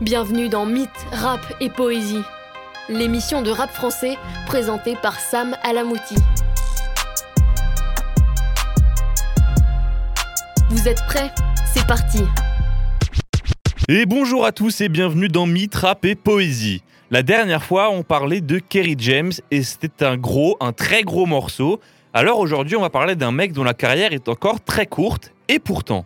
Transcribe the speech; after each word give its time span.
Bienvenue 0.00 0.48
dans 0.48 0.64
Mythe, 0.64 1.06
Rap 1.10 1.40
et 1.60 1.70
Poésie, 1.70 2.22
l'émission 2.88 3.42
de 3.42 3.50
rap 3.50 3.72
français 3.72 4.16
présentée 4.46 4.94
par 4.94 5.18
Sam 5.18 5.56
Alamouti. 5.64 6.14
Vous 10.70 10.86
êtes 10.86 11.02
prêts? 11.08 11.32
C'est 11.74 11.84
parti 11.84 12.22
Et 13.88 14.06
bonjour 14.06 14.46
à 14.46 14.52
tous 14.52 14.80
et 14.82 14.88
bienvenue 14.88 15.26
dans 15.26 15.46
Mythe, 15.46 15.74
Rap 15.74 16.04
et 16.04 16.14
Poésie. 16.14 16.84
La 17.10 17.24
dernière 17.24 17.64
fois, 17.64 17.90
on 17.90 18.04
parlait 18.04 18.40
de 18.40 18.60
Kerry 18.60 18.94
James 18.98 19.32
et 19.50 19.64
c'était 19.64 20.04
un 20.04 20.16
gros, 20.16 20.56
un 20.60 20.72
très 20.72 21.02
gros 21.02 21.26
morceau. 21.26 21.80
Alors 22.14 22.38
aujourd'hui, 22.38 22.76
on 22.76 22.82
va 22.82 22.90
parler 22.90 23.16
d'un 23.16 23.32
mec 23.32 23.52
dont 23.52 23.64
la 23.64 23.74
carrière 23.74 24.12
est 24.12 24.28
encore 24.28 24.60
très 24.60 24.86
courte 24.86 25.32
et 25.48 25.58
pourtant. 25.58 26.04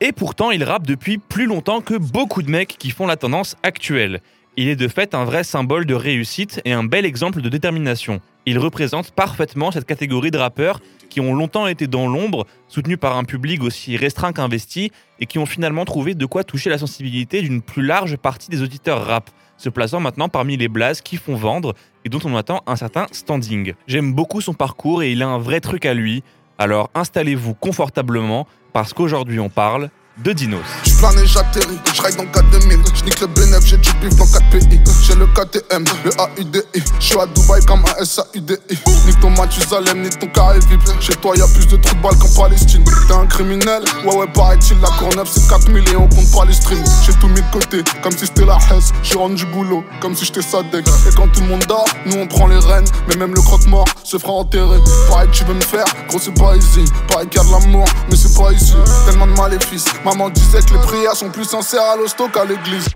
Et 0.00 0.12
pourtant, 0.12 0.52
il 0.52 0.62
rappe 0.62 0.86
depuis 0.86 1.18
plus 1.18 1.46
longtemps 1.46 1.80
que 1.80 1.94
beaucoup 1.94 2.42
de 2.42 2.50
mecs 2.50 2.76
qui 2.78 2.90
font 2.90 3.08
la 3.08 3.16
tendance 3.16 3.56
actuelle. 3.64 4.20
Il 4.56 4.68
est 4.68 4.76
de 4.76 4.86
fait 4.86 5.12
un 5.12 5.24
vrai 5.24 5.42
symbole 5.42 5.86
de 5.86 5.94
réussite 5.94 6.60
et 6.64 6.72
un 6.72 6.84
bel 6.84 7.04
exemple 7.04 7.42
de 7.42 7.48
détermination. 7.48 8.20
Il 8.46 8.60
représente 8.60 9.10
parfaitement 9.10 9.72
cette 9.72 9.86
catégorie 9.86 10.30
de 10.30 10.38
rappeurs 10.38 10.80
qui 11.10 11.20
ont 11.20 11.34
longtemps 11.34 11.66
été 11.66 11.88
dans 11.88 12.06
l'ombre, 12.06 12.46
soutenus 12.68 12.98
par 12.98 13.16
un 13.16 13.24
public 13.24 13.60
aussi 13.62 13.96
restreint 13.96 14.32
qu'investi, 14.32 14.92
et 15.18 15.26
qui 15.26 15.40
ont 15.40 15.46
finalement 15.46 15.84
trouvé 15.84 16.14
de 16.14 16.26
quoi 16.26 16.44
toucher 16.44 16.70
la 16.70 16.78
sensibilité 16.78 17.42
d'une 17.42 17.60
plus 17.60 17.82
large 17.82 18.16
partie 18.16 18.50
des 18.50 18.62
auditeurs 18.62 19.04
rap, 19.04 19.30
se 19.56 19.68
plaçant 19.68 19.98
maintenant 19.98 20.28
parmi 20.28 20.56
les 20.56 20.68
blazes 20.68 21.00
qui 21.00 21.16
font 21.16 21.34
vendre 21.34 21.74
et 22.04 22.08
dont 22.08 22.20
on 22.24 22.36
attend 22.36 22.62
un 22.68 22.76
certain 22.76 23.06
standing. 23.10 23.74
J'aime 23.88 24.12
beaucoup 24.12 24.40
son 24.40 24.54
parcours 24.54 25.02
et 25.02 25.10
il 25.10 25.22
a 25.22 25.28
un 25.28 25.38
vrai 25.38 25.60
truc 25.60 25.86
à 25.86 25.94
lui, 25.94 26.22
alors 26.58 26.90
installez-vous 26.94 27.54
confortablement 27.54 28.46
parce 28.72 28.92
qu'aujourd'hui 28.92 29.40
on 29.40 29.48
parle 29.48 29.90
de 30.24 30.32
Dinos. 30.32 30.60
J'plane 30.84 31.18
et 31.18 31.26
j'atterris, 31.26 31.78
j'raille 31.94 32.16
dans 32.16 32.26
4000 32.26 32.78
J'nique 32.94 33.20
le 33.20 33.26
BNF, 33.28 33.64
j'ai 33.64 33.76
du 33.76 33.90
bif 34.00 34.16
dans 34.16 34.26
4 34.26 34.50
pays. 34.50 34.80
J'ai 35.02 35.14
le 35.14 35.26
KTM, 35.26 35.84
le 36.04 36.10
AUDI 36.18 36.62
J'suis 36.98 37.18
à 37.18 37.26
Dubaï 37.26 37.64
comme 37.64 37.84
un 37.98 38.04
SAUDI 38.04 38.56
Nique 39.06 39.20
ton 39.20 39.30
Mathusalem, 39.30 40.02
nique 40.02 40.18
ton 40.18 40.26
carré 40.28 40.58
VIP 40.60 40.80
Chez 41.00 41.14
toi 41.14 41.36
y'a 41.36 41.46
plus 41.46 41.66
de 41.66 41.76
trous 41.76 41.94
de 41.94 42.02
balles 42.02 42.16
qu'en 42.18 42.42
Palestine. 42.42 42.84
T'es 43.06 43.14
un 43.14 43.26
criminel? 43.26 43.82
Ouais 44.04 44.16
ouais 44.16 44.26
paraît-il 44.34 44.78
La 44.80 44.88
Courneuve 44.88 45.28
c'est 45.30 45.48
4000 45.48 45.88
et 45.88 45.96
on 45.96 46.08
compte 46.08 46.30
pas 46.32 46.44
les 46.44 46.54
streams. 46.54 46.84
J'ai 47.06 47.12
tout 47.14 47.28
mis 47.28 47.40
de 47.40 47.50
côté, 47.52 47.82
comme 48.02 48.12
si 48.12 48.26
c'était 48.26 48.44
la 48.44 48.56
Hesse. 48.56 48.92
J'ai 49.02 49.16
rendu 49.16 49.36
du 49.36 49.46
boulot, 49.46 49.84
comme 50.00 50.16
si 50.16 50.24
j'étais 50.24 50.42
Sadek. 50.42 50.86
Et 50.88 51.14
quand 51.14 51.28
tout 51.28 51.40
le 51.40 51.46
monde 51.46 51.64
dort, 51.68 51.86
nous 52.06 52.16
on 52.16 52.26
prend 52.26 52.48
les 52.48 52.58
rênes. 52.58 52.86
Mais 53.08 53.16
même 53.16 53.34
le 53.34 53.40
croque-mort 53.40 53.86
se 54.02 54.18
fera 54.18 54.32
enterrer. 54.32 54.78
Pareil 55.08 55.28
tu 55.32 55.44
veux 55.44 55.54
me 55.54 55.60
faire, 55.60 55.84
gros 56.08 56.18
c'est 56.18 56.34
pas 56.34 56.56
ici 56.56 56.84
Pareil 57.08 57.28
qu'il 57.28 57.40
y 57.40 57.44
a 57.44 57.46
de 57.46 57.52
l'amour, 57.52 57.84
mais 58.10 58.16
c'est 58.16 58.36
pas 58.36 58.52
ici 58.52 58.74
Tellement 59.06 59.26
de 59.26 59.32
Maman 60.04 60.30
disait 60.30 60.58
que 60.62 60.72
les 60.72 60.80
prières 60.80 61.14
sont 61.14 61.30
plus 61.30 61.44
sincères 61.44 61.82
à 61.82 61.96
l'hosto 61.96 62.28
qu'à 62.28 62.44
l'église. 62.44 62.88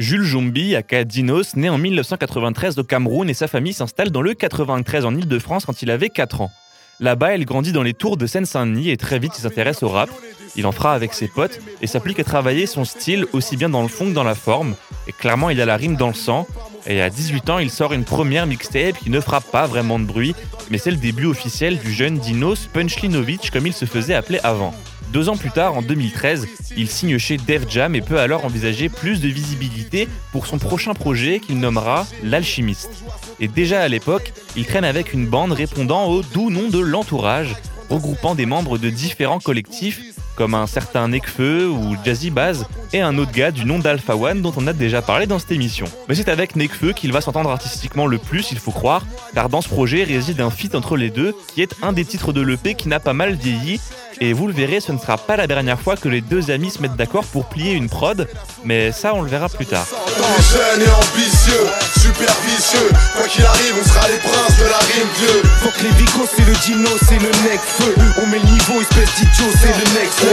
Jules 0.00 0.24
Jombi, 0.24 0.74
aka 0.74 1.04
Dinos, 1.04 1.54
né 1.54 1.70
en 1.70 1.78
1993 1.78 2.80
au 2.80 2.82
Cameroun 2.82 3.30
et 3.30 3.34
sa 3.34 3.46
famille 3.46 3.72
s'installe 3.72 4.10
dans 4.10 4.22
le 4.22 4.34
93 4.34 5.04
en 5.04 5.14
Ile-de-France 5.14 5.64
quand 5.64 5.82
il 5.82 5.92
avait 5.92 6.08
4 6.08 6.40
ans. 6.40 6.50
Là-bas, 6.98 7.36
il 7.36 7.44
grandit 7.44 7.70
dans 7.70 7.84
les 7.84 7.94
tours 7.94 8.16
de 8.16 8.26
Seine-Saint-Denis 8.26 8.90
et 8.90 8.96
très 8.96 9.20
vite 9.20 9.34
s'intéresse 9.34 9.84
au 9.84 9.88
rap. 9.88 10.10
Il 10.56 10.66
en 10.66 10.72
fera 10.72 10.94
avec 10.94 11.14
ses 11.14 11.28
potes 11.28 11.60
et 11.80 11.86
s'applique 11.86 12.18
à 12.18 12.24
travailler 12.24 12.66
son 12.66 12.84
style 12.84 13.24
aussi 13.32 13.56
bien 13.56 13.68
dans 13.68 13.82
le 13.82 13.88
fond 13.88 14.06
que 14.06 14.14
dans 14.14 14.24
la 14.24 14.34
forme. 14.34 14.74
Et 15.06 15.12
clairement, 15.12 15.50
il 15.50 15.60
a 15.60 15.64
la 15.64 15.76
rime 15.76 15.94
dans 15.94 16.08
le 16.08 16.14
sang. 16.14 16.48
Et 16.86 17.00
à 17.00 17.08
18 17.08 17.50
ans, 17.50 17.58
il 17.60 17.70
sort 17.70 17.92
une 17.92 18.04
première 18.04 18.48
mixtape 18.48 18.98
qui 18.98 19.10
ne 19.10 19.20
fera 19.20 19.40
pas 19.40 19.68
vraiment 19.68 20.00
de 20.00 20.06
bruit, 20.06 20.34
mais 20.70 20.78
c'est 20.78 20.90
le 20.90 20.96
début 20.96 21.26
officiel 21.26 21.78
du 21.78 21.92
jeune 21.92 22.18
Dinos 22.18 22.66
Punchlinovic 22.72 23.52
comme 23.52 23.68
il 23.68 23.72
se 23.72 23.84
faisait 23.84 24.14
appeler 24.14 24.40
avant. 24.42 24.74
Deux 25.12 25.28
ans 25.28 25.36
plus 25.36 25.50
tard, 25.50 25.76
en 25.76 25.82
2013, 25.82 26.46
il 26.76 26.90
signe 26.90 27.18
chez 27.18 27.36
Def 27.36 27.68
Jam 27.68 27.94
et 27.94 28.00
peut 28.00 28.18
alors 28.18 28.44
envisager 28.44 28.88
plus 28.88 29.20
de 29.20 29.28
visibilité 29.28 30.08
pour 30.32 30.46
son 30.46 30.58
prochain 30.58 30.94
projet 30.94 31.40
qu'il 31.40 31.58
nommera 31.58 32.06
L'Alchimiste. 32.22 33.04
Et 33.40 33.48
déjà 33.48 33.80
à 33.80 33.88
l'époque, 33.88 34.32
il 34.56 34.66
traîne 34.66 34.84
avec 34.84 35.12
une 35.12 35.26
bande 35.26 35.52
répondant 35.52 36.06
au 36.06 36.22
doux 36.22 36.50
nom 36.50 36.68
de 36.68 36.78
l'entourage, 36.78 37.54
regroupant 37.88 38.34
des 38.34 38.46
membres 38.46 38.78
de 38.78 38.90
différents 38.90 39.40
collectifs 39.40 40.00
comme 40.36 40.54
un 40.54 40.66
certain 40.66 41.08
Nekfeu 41.08 41.66
ou 41.66 41.96
Jazzy 42.04 42.30
Baz, 42.30 42.66
et 42.92 43.00
un 43.00 43.18
autre 43.18 43.32
gars 43.32 43.50
du 43.50 43.64
nom 43.64 43.78
d'Alpha 43.78 44.14
One 44.14 44.42
dont 44.42 44.52
on 44.56 44.66
a 44.66 44.72
déjà 44.72 45.02
parlé 45.02 45.26
dans 45.26 45.38
cette 45.38 45.52
émission. 45.52 45.86
Mais 46.08 46.14
c'est 46.14 46.28
avec 46.28 46.54
Nekfeu 46.54 46.92
qu'il 46.92 47.12
va 47.12 47.20
s'entendre 47.20 47.50
artistiquement 47.50 48.06
le 48.06 48.18
plus, 48.18 48.52
il 48.52 48.58
faut 48.58 48.70
croire, 48.70 49.04
car 49.34 49.48
dans 49.48 49.60
ce 49.60 49.68
projet 49.68 50.04
réside 50.04 50.40
un 50.40 50.50
feat 50.50 50.74
entre 50.74 50.96
les 50.96 51.10
deux, 51.10 51.34
qui 51.54 51.62
est 51.62 51.74
un 51.82 51.92
des 51.92 52.04
titres 52.04 52.32
de 52.32 52.42
l'EP 52.42 52.74
qui 52.74 52.88
n'a 52.88 53.00
pas 53.00 53.14
mal 53.14 53.34
vieilli, 53.34 53.80
et 54.20 54.32
vous 54.32 54.46
le 54.46 54.52
verrez, 54.54 54.80
ce 54.80 54.92
ne 54.92 54.98
sera 54.98 55.18
pas 55.18 55.36
la 55.36 55.46
dernière 55.46 55.78
fois 55.78 55.96
que 55.96 56.08
les 56.08 56.22
deux 56.22 56.50
amis 56.50 56.70
se 56.70 56.80
mettent 56.80 56.96
d'accord 56.96 57.24
pour 57.24 57.48
plier 57.48 57.72
une 57.72 57.88
prod, 57.88 58.26
mais 58.64 58.90
ça 58.92 59.12
on 59.14 59.20
le 59.20 59.28
verra 59.28 59.48
plus 59.48 59.66
tard. 59.66 59.86
On 59.92 60.22
est 60.22 60.42
jeune 60.42 60.80
et 60.80 60.90
ambitieux, 60.90 61.66
super 62.00 62.34
vicieux. 62.46 62.88
Quoi 63.14 63.26
qu'il 63.28 63.44
arrive, 63.44 63.74
on 63.78 63.84
sera 63.86 64.08
les 64.08 64.16
princes 64.16 64.58
de 64.58 64.64
la 64.64 64.78
rime 64.78 65.08
vieux. 65.18 65.42
Faut 65.60 65.68
que 65.68 65.82
les 65.84 65.94
vicos, 66.00 66.28
c'est 66.34 66.46
le 66.46 66.54
dino, 66.64 66.90
c'est 67.06 67.20
le 67.20 67.28
nec 67.44 67.60
feu. 67.60 67.94
On 68.22 68.26
met 68.26 68.38
le 68.38 68.48
niveau, 68.48 68.80
espèce 68.80 69.14
d'idiot, 69.16 69.52
c'est 69.60 69.76
le 69.76 70.00
next 70.00 70.25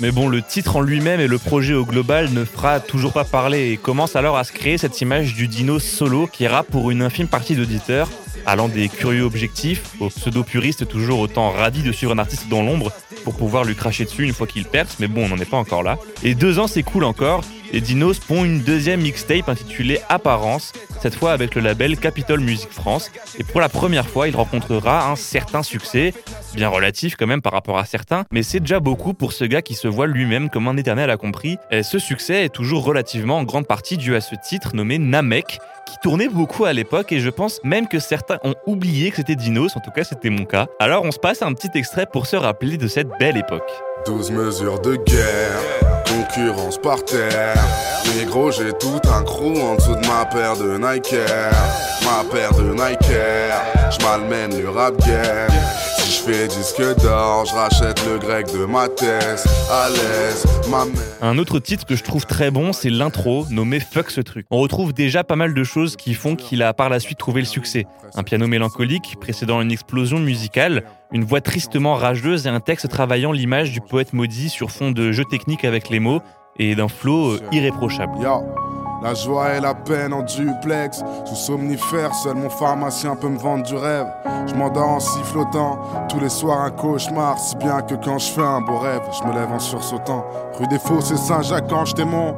Mais 0.00 0.12
bon, 0.12 0.28
le 0.28 0.42
titre 0.42 0.76
en 0.76 0.80
lui-même 0.80 1.20
et 1.20 1.26
le 1.26 1.38
projet 1.38 1.74
au 1.74 1.84
global 1.84 2.30
ne 2.32 2.44
fera 2.44 2.78
toujours 2.78 3.12
pas 3.12 3.24
parler 3.24 3.72
et 3.72 3.76
commence 3.76 4.14
alors 4.14 4.36
à 4.36 4.44
se 4.44 4.52
créer 4.52 4.78
cette 4.78 5.00
image 5.00 5.34
du 5.34 5.48
dino 5.48 5.80
solo 5.80 6.28
qui 6.28 6.44
ira 6.44 6.62
pour 6.62 6.90
une 6.90 7.02
infime 7.02 7.26
partie 7.26 7.56
d'auditeurs, 7.56 8.08
allant 8.46 8.68
des 8.68 8.88
curieux 8.88 9.24
objectifs 9.24 9.82
aux 9.98 10.08
pseudo-puristes 10.08 10.86
toujours 10.86 11.18
autant 11.18 11.50
radis 11.50 11.82
de 11.82 11.90
suivre 11.90 12.12
un 12.12 12.18
artiste 12.18 12.48
dans 12.48 12.62
l'ombre 12.62 12.92
pour 13.24 13.34
pouvoir 13.34 13.64
lui 13.64 13.74
cracher 13.74 14.04
dessus 14.04 14.22
une 14.22 14.32
fois 14.32 14.46
qu'il 14.46 14.64
perce, 14.64 14.96
mais 15.00 15.08
bon, 15.08 15.24
on 15.24 15.28
n'en 15.28 15.38
est 15.38 15.50
pas 15.50 15.56
encore 15.56 15.82
là. 15.82 15.98
Et 16.22 16.34
deux 16.34 16.58
ans, 16.58 16.66
cool 16.86 17.04
encore, 17.04 17.42
et 17.72 17.80
Dinos 17.80 18.18
pond 18.18 18.44
une 18.44 18.60
deuxième 18.60 19.00
mixtape 19.00 19.48
intitulée 19.48 20.00
Apparence, 20.08 20.72
cette 21.00 21.14
fois 21.14 21.32
avec 21.32 21.54
le 21.54 21.60
label 21.60 21.98
Capitol 21.98 22.40
Music 22.40 22.70
France, 22.70 23.10
et 23.38 23.44
pour 23.44 23.60
la 23.60 23.68
première 23.68 24.08
fois, 24.08 24.28
il 24.28 24.36
rencontrera 24.36 25.10
un 25.10 25.16
certain 25.16 25.62
succès, 25.62 26.14
bien 26.54 26.68
relatif 26.68 27.16
quand 27.16 27.26
même 27.26 27.42
par 27.42 27.52
rapport 27.52 27.78
à 27.78 27.84
certains, 27.84 28.24
mais 28.32 28.42
c'est 28.42 28.60
déjà 28.60 28.80
beaucoup 28.80 29.14
pour 29.14 29.32
ce 29.32 29.44
gars 29.44 29.62
qui 29.62 29.74
se 29.74 29.88
voit 29.88 30.06
lui-même 30.06 30.50
comme 30.50 30.68
un 30.68 30.76
éternel 30.76 31.10
accompli, 31.10 31.58
et 31.70 31.82
ce 31.82 31.98
succès 31.98 32.44
est 32.44 32.54
toujours 32.54 32.84
relativement 32.84 33.38
en 33.38 33.44
grande 33.44 33.66
partie 33.66 33.96
dû 33.96 34.14
à 34.14 34.20
ce 34.20 34.34
titre 34.42 34.74
nommé 34.74 34.98
Namek, 34.98 35.58
qui 35.88 35.96
tournait 36.02 36.28
beaucoup 36.28 36.66
à 36.66 36.72
l'époque 36.72 37.12
et 37.12 37.20
je 37.20 37.30
pense 37.30 37.60
même 37.64 37.88
que 37.88 37.98
certains 37.98 38.38
ont 38.44 38.54
oublié 38.66 39.10
que 39.10 39.16
c'était 39.16 39.36
Dinos, 39.36 39.76
en 39.76 39.80
tout 39.80 39.90
cas 39.90 40.04
c'était 40.04 40.30
mon 40.30 40.44
cas. 40.44 40.66
Alors 40.80 41.04
on 41.04 41.10
se 41.10 41.18
passe 41.18 41.42
un 41.42 41.52
petit 41.54 41.70
extrait 41.74 42.06
pour 42.12 42.26
se 42.26 42.36
rappeler 42.36 42.76
de 42.76 42.88
cette 42.88 43.08
belle 43.18 43.36
époque. 43.36 43.70
12 44.06 44.30
mesures 44.30 44.80
de 44.80 44.96
guerre, 44.96 45.60
concurrence 46.06 46.78
par 46.78 47.04
terre. 47.04 47.54
Mais 48.16 48.24
gros, 48.24 48.50
j'ai 48.50 48.72
tout 48.72 49.00
un 49.12 49.22
crew 49.22 49.60
en 49.60 49.74
dessous 49.76 49.94
de 49.94 50.06
ma 50.06 50.24
paire 50.24 50.56
de 50.56 50.78
Nike. 50.78 51.14
Ma 52.04 52.24
paire 52.30 52.54
de 52.54 52.72
Nike 52.72 53.10
Air, 53.10 53.90
je 53.90 54.04
malmène 54.04 54.60
le 54.60 54.70
rap 54.70 54.96
game. 55.06 55.50
Si 55.98 56.10
je 56.12 56.22
fais 56.22 56.48
disque 56.48 57.02
d'or, 57.02 57.44
je 57.44 57.54
rachète 57.54 58.02
le 58.06 58.18
grec 58.18 58.46
de 58.52 58.64
ma 58.64 58.88
thèse. 58.88 59.44
À 59.70 59.88
l'aise, 59.90 60.44
ma 60.70 60.86
mère. 60.86 61.02
Un 61.20 61.36
autre 61.36 61.58
titre 61.58 61.84
que 61.84 61.96
je 61.96 62.02
trouve 62.02 62.24
très 62.24 62.50
bon, 62.50 62.72
c'est 62.72 62.88
l'intro, 62.88 63.46
nommé 63.50 63.80
Fuck 63.80 64.10
ce 64.10 64.22
truc. 64.22 64.46
On 64.50 64.58
retrouve 64.58 64.94
déjà 64.94 65.22
pas 65.22 65.36
mal 65.36 65.52
de 65.52 65.64
choses 65.64 65.96
qui 65.96 66.14
font 66.14 66.34
qu'il 66.34 66.62
a 66.62 66.72
par 66.72 66.88
la 66.88 67.00
suite 67.00 67.18
trouvé 67.18 67.40
le 67.40 67.46
succès. 67.46 67.86
Un 68.14 68.22
piano 68.22 68.46
mélancolique, 68.46 69.16
précédant 69.20 69.60
une 69.60 69.70
explosion 69.70 70.18
musicale, 70.18 70.84
une 71.12 71.24
voix 71.24 71.40
tristement 71.40 71.94
rageuse 71.94 72.46
et 72.46 72.50
un 72.50 72.60
texte 72.60 72.88
travaillant 72.88 73.32
l'image 73.32 73.72
du 73.72 73.80
poète 73.80 74.12
maudit 74.12 74.48
sur 74.48 74.70
fond 74.70 74.90
de 74.90 75.12
jeux 75.12 75.24
techniques 75.24 75.64
avec 75.64 75.88
les 75.88 76.00
mots 76.00 76.20
et 76.58 76.74
d'un 76.74 76.88
flow 76.88 77.32
euh, 77.32 77.40
irréprochable. 77.52 78.18
La 79.00 79.14
joie 79.14 79.54
et 79.54 79.60
la 79.60 79.74
peine 79.74 80.12
en 80.12 80.22
duplex. 80.22 81.04
Sous 81.24 81.36
somnifère, 81.36 82.12
seul 82.14 82.34
mon 82.34 82.50
pharmacien 82.50 83.14
peut 83.14 83.28
me 83.28 83.38
vendre 83.38 83.64
du 83.64 83.76
rêve. 83.76 84.06
Je 84.48 84.54
m'endors 84.54 84.88
en 84.88 85.00
sifflotant. 85.00 85.78
Tous 86.08 86.18
les 86.18 86.28
soirs 86.28 86.62
un 86.62 86.70
cauchemar. 86.72 87.38
Si 87.38 87.54
bien 87.56 87.80
que 87.82 87.94
quand 87.94 88.18
je 88.18 88.32
fais 88.32 88.42
un 88.42 88.60
beau 88.60 88.78
rêve, 88.78 89.02
je 89.16 89.28
me 89.28 89.32
lève 89.32 89.52
en 89.52 89.60
sursautant. 89.60 90.26
Rue 90.54 90.66
des 90.66 90.80
Fosses 90.80 91.12
et 91.12 91.16
Saint-Jacques, 91.16 91.68
quand 91.68 91.84
je 91.84 92.02
mon 92.02 92.34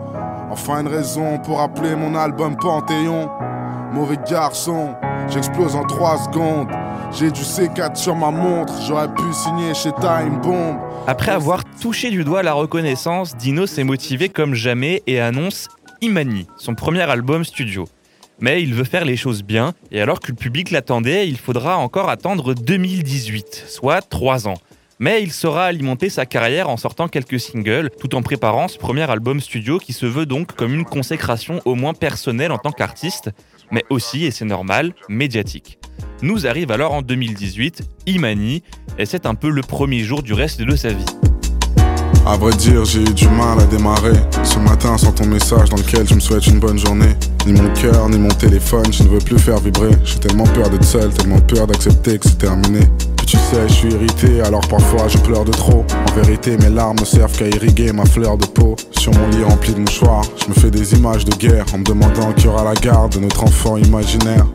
Enfin 0.51 0.81
une 0.81 0.89
raison 0.89 1.39
pour 1.39 1.61
appeler 1.61 1.97
mon 1.97 2.15
album 2.15 2.57
Panthéon. 2.57 3.31
Mauvais 3.93 4.19
garçon, 4.29 4.95
j'explose 5.29 5.75
en 5.75 5.85
3 5.85 6.19
secondes. 6.25 6.69
J'ai 7.13 7.33
du 7.33 7.41
C4 7.41 7.97
sur 7.97 8.15
ma 8.15 8.31
montre, 8.31 8.73
j'aurais 8.87 9.13
pu 9.13 9.23
signer 9.33 9.75
chez 9.75 9.91
Time 10.01 10.41
Bomb. 10.41 10.79
Après 11.09 11.33
avoir 11.33 11.65
touché 11.81 12.09
du 12.09 12.23
doigt 12.23 12.45
la 12.45 12.53
reconnaissance, 12.53 13.37
Dino 13.37 13.67
s'est 13.67 13.83
motivé 13.83 14.29
comme 14.29 14.55
jamais 14.55 15.03
et 15.09 15.19
annonce 15.21 15.69
Imani, 16.03 16.47
son 16.57 16.77
premier 16.77 17.03
album 17.03 17.45
studio. 17.45 17.87
Mais 18.39 18.63
il 18.63 18.75
veut 18.75 18.85
faire 18.85 19.05
les 19.05 19.17
choses 19.17 19.43
bien, 19.43 19.75
et 19.91 20.01
alors 20.01 20.21
que 20.21 20.29
le 20.29 20.37
public 20.37 20.71
l'attendait, 20.71 21.29
il 21.29 21.37
faudra 21.37 21.79
encore 21.79 22.09
attendre 22.09 22.55
2018, 22.55 23.65
soit 23.67 24.03
3 24.03 24.47
ans. 24.47 24.59
Mais 25.01 25.21
il 25.21 25.33
saura 25.33 25.65
alimenter 25.65 26.11
sa 26.11 26.27
carrière 26.27 26.71
en 26.71 26.77
sortant 26.77 27.09
quelques 27.09 27.41
singles, 27.41 27.91
tout 27.99 28.15
en 28.15 28.23
préparant 28.23 28.69
ce 28.69 28.79
premier 28.79 29.11
album 29.11 29.41
studio 29.41 29.79
qui 29.79 29.93
se 29.93 30.07
veut 30.07 30.27
donc 30.27 30.53
comme 30.53 30.75
une 30.75 30.85
consécration 30.85 31.61
au 31.65 31.75
moins 31.75 31.95
personnelle 31.95 32.53
en 32.53 32.59
tant 32.59 32.71
qu'artiste, 32.71 33.31
mais 33.73 33.85
aussi, 33.91 34.27
et 34.27 34.31
c'est 34.31 34.45
normal, 34.45 34.95
médiatique. 35.09 35.80
Nous 36.23 36.47
arrive 36.47 36.71
alors 36.71 36.93
en 36.93 37.03
2018, 37.03 37.83
Imani, 38.07 38.63
et 38.99 39.07
c'est 39.07 39.27
un 39.27 39.35
peu 39.35 39.51
le 39.51 39.63
premier 39.63 40.01
jour 40.01 40.23
du 40.23 40.33
reste 40.33 40.63
de 40.63 40.77
sa 40.77 40.93
vie. 40.93 41.05
À 42.27 42.37
vrai 42.37 42.53
dire, 42.53 42.85
j'ai 42.85 43.01
eu 43.01 43.15
du 43.15 43.29
mal 43.29 43.59
à 43.59 43.65
démarrer. 43.65 44.13
Ce 44.45 44.59
matin, 44.59 44.99
sans 44.99 45.13
ton 45.13 45.27
message 45.27 45.71
dans 45.71 45.77
lequel 45.77 46.07
je 46.07 46.15
me 46.15 46.21
souhaite 46.21 46.47
une 46.47 46.61
bonne 46.61 46.79
journée. 46.79 47.15
Ni 47.47 47.53
mon 47.59 47.73
cœur, 47.73 48.09
ni 48.11 48.19
mon 48.19 48.29
téléphone, 48.29 48.93
je 48.93 49.05
ne 49.05 49.09
veux 49.09 49.19
plus 49.19 49.39
faire 49.39 49.59
vibrer. 49.59 49.91
J'ai 50.05 50.19
tellement 50.19 50.45
peur 50.45 50.69
d'être 50.69 50.85
seul, 50.85 51.11
tellement 51.15 51.41
peur 51.41 51.67
d'accepter 51.67 52.19
que 52.19 52.29
c'est 52.29 52.39
terminé. 52.39 52.81
Tu 53.31 53.37
sais, 53.37 53.69
je 53.69 53.73
suis 53.73 53.89
irrité, 53.93 54.41
alors 54.41 54.67
parfois 54.67 55.07
je 55.07 55.17
pleure 55.19 55.45
de 55.45 55.53
trop. 55.53 55.85
En 56.09 56.21
vérité, 56.21 56.57
mes 56.57 56.69
larmes 56.69 56.99
ne 56.99 57.05
servent 57.05 57.39
qu'à 57.39 57.47
irriguer 57.47 57.93
ma 57.93 58.05
fleur 58.05 58.37
de 58.37 58.45
peau. 58.45 58.75
Sur 58.99 59.15
mon 59.15 59.29
lit 59.29 59.45
rempli 59.45 59.73
de 59.73 59.79
mouchoirs, 59.79 60.25
je 60.43 60.49
me 60.49 60.55
fais 60.55 60.73
des 60.73 60.95
images 60.95 61.25
de 61.25 61.37
guerre 61.37 61.65
en 61.73 61.79
me 61.79 61.85
demandant 61.85 62.33
qui 62.33 62.49
aura 62.49 62.65
la 62.65 62.75
garde 62.75 63.15
de 63.15 63.21
notre 63.21 63.45
enfant 63.45 63.77
imaginaire. 63.77 64.47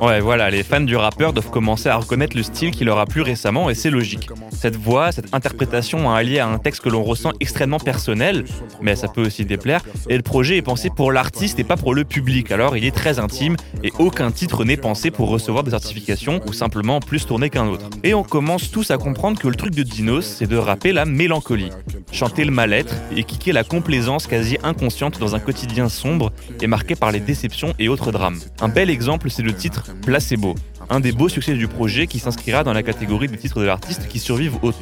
Ouais, 0.00 0.18
voilà, 0.18 0.50
les 0.50 0.64
fans 0.64 0.80
du 0.80 0.96
rappeur 0.96 1.32
doivent 1.32 1.50
commencer 1.50 1.88
à 1.88 1.96
reconnaître 1.96 2.36
le 2.36 2.42
style 2.42 2.72
qu'il 2.72 2.88
aura 2.88 3.06
plu 3.06 3.22
récemment 3.22 3.70
et 3.70 3.76
c'est 3.76 3.90
logique. 3.90 4.28
Cette 4.50 4.74
voix, 4.74 5.12
cette 5.12 5.32
interprétation 5.32 6.10
a 6.10 6.16
allié 6.16 6.40
à 6.40 6.48
un 6.48 6.58
texte 6.58 6.80
que 6.80 6.88
l'on 6.88 7.04
ressent 7.04 7.30
extrêmement 7.38 7.78
personnel, 7.78 8.44
mais 8.80 8.96
ça 8.96 9.06
peut 9.06 9.24
aussi 9.24 9.44
déplaire, 9.44 9.82
et 10.08 10.16
le 10.16 10.24
projet 10.24 10.56
est 10.56 10.62
pensé 10.62 10.90
pour 10.90 11.12
l'artiste 11.12 11.60
et 11.60 11.64
pas 11.64 11.76
pour 11.76 11.94
le 11.94 12.02
public, 12.02 12.50
alors 12.50 12.76
il 12.76 12.84
est 12.84 12.94
très 12.94 13.20
intime 13.20 13.56
et 13.84 13.92
aucun 14.00 14.32
titre 14.32 14.64
n'est 14.64 14.76
pensé 14.76 15.12
pour 15.12 15.28
recevoir 15.28 15.62
des 15.62 15.70
certifications 15.70 16.40
ou 16.48 16.52
simplement 16.52 16.98
plus 16.98 17.24
tourné 17.24 17.48
qu'un 17.48 17.68
autre. 17.68 17.88
On 18.14 18.22
commence 18.22 18.70
tous 18.70 18.90
à 18.90 18.98
comprendre 18.98 19.38
que 19.38 19.48
le 19.48 19.54
truc 19.54 19.74
de 19.74 19.82
Dinos, 19.82 20.26
c'est 20.26 20.46
de 20.46 20.56
rapper 20.56 20.92
la 20.92 21.04
mélancolie, 21.04 21.70
chanter 22.10 22.44
le 22.44 22.50
mal-être 22.50 22.94
et 23.16 23.24
kicker 23.24 23.52
la 23.52 23.64
complaisance 23.64 24.26
quasi 24.26 24.58
inconsciente 24.62 25.18
dans 25.18 25.34
un 25.34 25.38
quotidien 25.38 25.88
sombre 25.88 26.32
et 26.60 26.66
marqué 26.66 26.94
par 26.94 27.12
les 27.12 27.20
déceptions 27.20 27.74
et 27.78 27.88
autres 27.88 28.12
drames. 28.12 28.38
Un 28.60 28.68
bel 28.68 28.90
exemple, 28.90 29.30
c'est 29.30 29.42
le 29.42 29.54
titre 29.54 29.84
Placebo. 30.04 30.54
Un 30.90 31.00
des 31.00 31.12
beaux 31.12 31.28
succès 31.28 31.54
du 31.54 31.68
projet 31.68 32.06
qui 32.06 32.18
s'inscrira 32.18 32.64
dans 32.64 32.72
la 32.72 32.82
catégorie 32.82 33.28
des 33.28 33.38
titres 33.38 33.60
de 33.60 33.64
l'artiste 33.64 34.08
qui 34.08 34.18
survivent 34.18 34.56
au. 34.62 34.72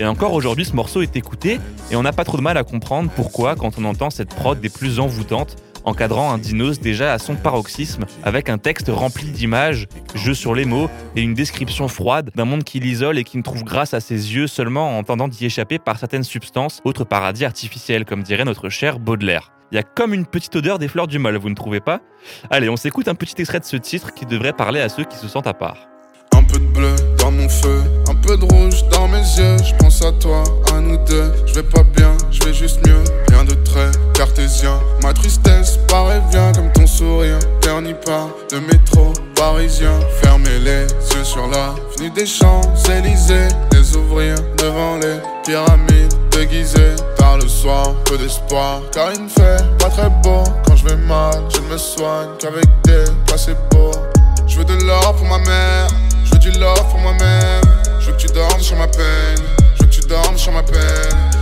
Et 0.00 0.06
encore 0.06 0.32
aujourd'hui, 0.32 0.64
ce 0.64 0.74
morceau 0.74 1.02
est 1.02 1.14
écouté 1.16 1.58
et 1.90 1.96
on 1.96 2.02
n'a 2.02 2.12
pas 2.12 2.24
trop 2.24 2.36
de 2.36 2.42
mal 2.42 2.56
à 2.56 2.64
comprendre 2.64 3.10
pourquoi 3.14 3.54
quand 3.54 3.78
on 3.78 3.84
entend 3.84 4.08
cette 4.08 4.30
prod 4.30 4.58
des 4.60 4.70
plus 4.70 4.98
envoûtantes 4.98 5.56
encadrant 5.84 6.32
un 6.32 6.38
dinos 6.38 6.80
déjà 6.80 7.12
à 7.12 7.18
son 7.18 7.34
paroxysme 7.34 8.04
avec 8.22 8.48
un 8.48 8.58
texte 8.58 8.88
rempli 8.88 9.30
d'images, 9.30 9.86
jeux 10.14 10.34
sur 10.34 10.54
les 10.54 10.64
mots 10.64 10.88
et 11.16 11.22
une 11.22 11.34
description 11.34 11.88
froide 11.88 12.30
d'un 12.34 12.44
monde 12.44 12.64
qui 12.64 12.80
l'isole 12.80 13.18
et 13.18 13.24
qui 13.24 13.38
ne 13.38 13.42
trouve 13.42 13.64
grâce 13.64 13.94
à 13.94 14.00
ses 14.00 14.34
yeux 14.34 14.46
seulement 14.46 14.98
en 14.98 15.02
tendant 15.02 15.28
d'y 15.28 15.46
échapper 15.46 15.78
par 15.78 15.98
certaines 15.98 16.24
substances, 16.24 16.80
autres 16.84 17.04
paradis 17.04 17.44
artificiels 17.44 18.04
comme 18.04 18.22
dirait 18.22 18.44
notre 18.44 18.68
cher 18.68 18.98
Baudelaire. 18.98 19.52
Il 19.70 19.76
y 19.76 19.78
a 19.78 19.82
comme 19.82 20.12
une 20.12 20.26
petite 20.26 20.54
odeur 20.56 20.78
des 20.78 20.88
fleurs 20.88 21.06
du 21.06 21.18
mal, 21.18 21.36
vous 21.36 21.48
ne 21.48 21.54
trouvez 21.54 21.80
pas? 21.80 22.00
Allez, 22.50 22.68
on 22.68 22.76
s'écoute 22.76 23.08
un 23.08 23.14
petit 23.14 23.40
extrait 23.40 23.60
de 23.60 23.64
ce 23.64 23.76
titre 23.76 24.12
qui 24.12 24.26
devrait 24.26 24.52
parler 24.52 24.80
à 24.80 24.88
ceux 24.88 25.04
qui 25.04 25.16
se 25.16 25.28
sentent 25.28 25.46
à 25.46 25.54
part. 25.54 25.91
Un 26.42 26.44
peu 26.44 26.58
de 26.58 26.66
bleu 26.66 26.96
dans 27.18 27.30
mon 27.30 27.48
feu, 27.48 27.82
un 28.10 28.16
peu 28.16 28.36
de 28.36 28.44
rouge 28.44 28.84
dans 28.90 29.06
mes 29.06 29.20
yeux. 29.20 29.56
Je 29.64 29.76
pense 29.76 30.02
à 30.02 30.10
toi, 30.10 30.42
à 30.74 30.80
nous 30.80 30.96
deux. 31.04 31.32
Je 31.46 31.54
vais 31.54 31.62
pas 31.62 31.84
bien, 31.96 32.16
je 32.32 32.42
vais 32.42 32.52
juste 32.52 32.84
mieux. 32.84 33.04
Rien 33.28 33.44
de 33.44 33.54
très 33.54 33.92
cartésien. 34.12 34.80
Ma 35.04 35.12
tristesse 35.12 35.78
paraît 35.86 36.20
bien 36.32 36.50
comme 36.50 36.72
ton 36.72 36.84
sourire. 36.84 37.38
Dernier 37.62 37.94
pas 37.94 38.28
de 38.50 38.58
métro 38.58 39.12
parisien. 39.36 40.00
Fermez 40.20 40.58
les 40.58 40.82
yeux 41.14 41.22
sur 41.22 41.46
l'avenue 41.46 42.10
des 42.10 42.26
Champs-Élysées. 42.26 43.48
Les 43.72 43.96
ouvrir 43.96 44.34
devant 44.58 44.96
les 44.96 45.18
pyramides 45.46 46.12
déguisées. 46.32 46.96
Tard 47.16 47.38
le 47.38 47.46
soir, 47.46 47.94
peu 48.04 48.18
d'espoir. 48.18 48.80
Car 48.90 49.12
il 49.14 49.22
ne 49.22 49.28
fait 49.28 49.62
pas 49.78 49.90
très 49.90 50.10
beau. 50.24 50.42
Quand 50.66 50.74
je 50.74 50.88
vais 50.88 50.96
mal, 50.96 51.44
je 51.54 51.60
me 51.72 51.78
soigne 51.78 52.30
qu'avec 52.40 52.66
des 52.82 53.04
placebos. 53.26 53.92
Je 54.48 54.58
veux 54.58 54.64
de 54.64 54.84
l'or 54.84 55.14
pour 55.14 55.26
ma 55.26 55.38
mère, 55.38 55.86
du 56.42 56.50
love 56.58 56.88
pour 56.90 56.98
moi-même. 56.98 57.62
Je 58.00 58.06
veux 58.06 58.12
que 58.12 58.18
tu 58.18 58.26
dormes 58.26 58.60
sur 58.60 58.76
ma 58.76 58.88
peine, 58.88 59.38
je 59.76 59.82
veux 59.82 59.88
que 59.88 59.94
tu 59.94 60.00
dormes 60.00 60.36
sur 60.36 60.50
ma 60.50 60.62
peine. 60.62 61.41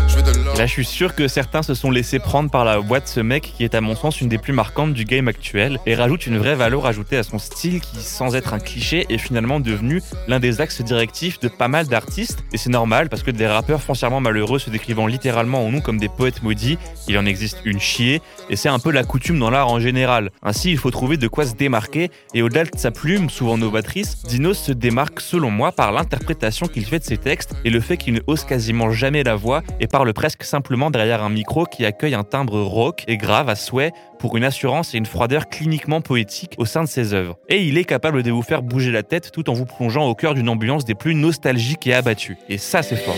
Là, 0.60 0.66
je 0.66 0.72
suis 0.72 0.84
sûr 0.84 1.14
que 1.14 1.26
certains 1.26 1.62
se 1.62 1.72
sont 1.72 1.90
laissés 1.90 2.18
prendre 2.18 2.50
par 2.50 2.66
la 2.66 2.78
voix 2.78 3.00
de 3.00 3.06
ce 3.06 3.20
mec 3.20 3.54
qui 3.56 3.64
est 3.64 3.74
à 3.74 3.80
mon 3.80 3.94
sens 3.94 4.20
une 4.20 4.28
des 4.28 4.36
plus 4.36 4.52
marquantes 4.52 4.92
du 4.92 5.04
game 5.04 5.26
actuel 5.26 5.78
et 5.86 5.94
rajoute 5.94 6.26
une 6.26 6.36
vraie 6.36 6.54
valeur 6.54 6.84
ajoutée 6.84 7.16
à 7.16 7.22
son 7.22 7.38
style 7.38 7.80
qui, 7.80 7.96
sans 8.00 8.36
être 8.36 8.52
un 8.52 8.58
cliché, 8.58 9.06
est 9.08 9.16
finalement 9.16 9.58
devenu 9.58 10.02
l'un 10.28 10.38
des 10.38 10.60
axes 10.60 10.82
directifs 10.82 11.40
de 11.40 11.48
pas 11.48 11.68
mal 11.68 11.86
d'artistes. 11.86 12.44
Et 12.52 12.58
c'est 12.58 12.68
normal 12.68 13.08
parce 13.08 13.22
que 13.22 13.30
des 13.30 13.46
rappeurs 13.46 13.80
foncièrement 13.80 14.20
malheureux 14.20 14.58
se 14.58 14.68
décrivant 14.68 15.06
littéralement 15.06 15.64
en 15.64 15.70
nous 15.70 15.80
comme 15.80 15.98
des 15.98 16.10
poètes 16.10 16.42
maudits, 16.42 16.76
il 17.08 17.16
en 17.16 17.24
existe 17.24 17.60
une 17.64 17.80
chier 17.80 18.20
et 18.50 18.56
c'est 18.56 18.68
un 18.68 18.78
peu 18.78 18.90
la 18.90 19.04
coutume 19.04 19.38
dans 19.38 19.50
l'art 19.50 19.68
en 19.68 19.80
général. 19.80 20.30
Ainsi, 20.42 20.70
il 20.70 20.76
faut 20.76 20.90
trouver 20.90 21.16
de 21.16 21.28
quoi 21.28 21.46
se 21.46 21.54
démarquer 21.54 22.10
et 22.34 22.42
au-delà 22.42 22.64
de 22.64 22.70
sa 22.76 22.90
plume, 22.90 23.30
souvent 23.30 23.56
novatrice, 23.56 24.22
Dinos 24.24 24.58
se 24.58 24.72
démarque 24.72 25.20
selon 25.20 25.50
moi 25.50 25.72
par 25.72 25.90
l'interprétation 25.90 26.66
qu'il 26.66 26.84
fait 26.84 26.98
de 26.98 27.04
ses 27.04 27.16
textes 27.16 27.54
et 27.64 27.70
le 27.70 27.80
fait 27.80 27.96
qu'il 27.96 28.12
ne 28.12 28.20
hausse 28.26 28.44
quasiment 28.44 28.90
jamais 28.90 29.22
la 29.22 29.36
voix 29.36 29.62
et 29.80 29.86
presque 30.12 30.44
simplement 30.44 30.90
derrière 30.90 31.22
un 31.22 31.30
micro 31.30 31.64
qui 31.64 31.84
accueille 31.84 32.14
un 32.14 32.24
timbre 32.24 32.60
rock 32.60 33.04
et 33.08 33.16
grave 33.16 33.48
à 33.48 33.54
souhait 33.54 33.92
pour 34.18 34.36
une 34.36 34.44
assurance 34.44 34.94
et 34.94 34.98
une 34.98 35.06
froideur 35.06 35.48
cliniquement 35.48 36.00
poétique 36.00 36.54
au 36.58 36.64
sein 36.64 36.82
de 36.82 36.88
ses 36.88 37.14
œuvres. 37.14 37.38
Et 37.48 37.62
il 37.62 37.78
est 37.78 37.84
capable 37.84 38.22
de 38.22 38.30
vous 38.30 38.42
faire 38.42 38.62
bouger 38.62 38.90
la 38.92 39.02
tête 39.02 39.30
tout 39.32 39.48
en 39.50 39.52
vous 39.52 39.66
plongeant 39.66 40.06
au 40.06 40.14
cœur 40.14 40.34
d'une 40.34 40.48
ambiance 40.48 40.84
des 40.84 40.94
plus 40.94 41.14
nostalgiques 41.14 41.86
et 41.86 41.94
abattues. 41.94 42.36
Et 42.48 42.58
ça, 42.58 42.82
c'est 42.82 42.96
fort. 42.96 43.16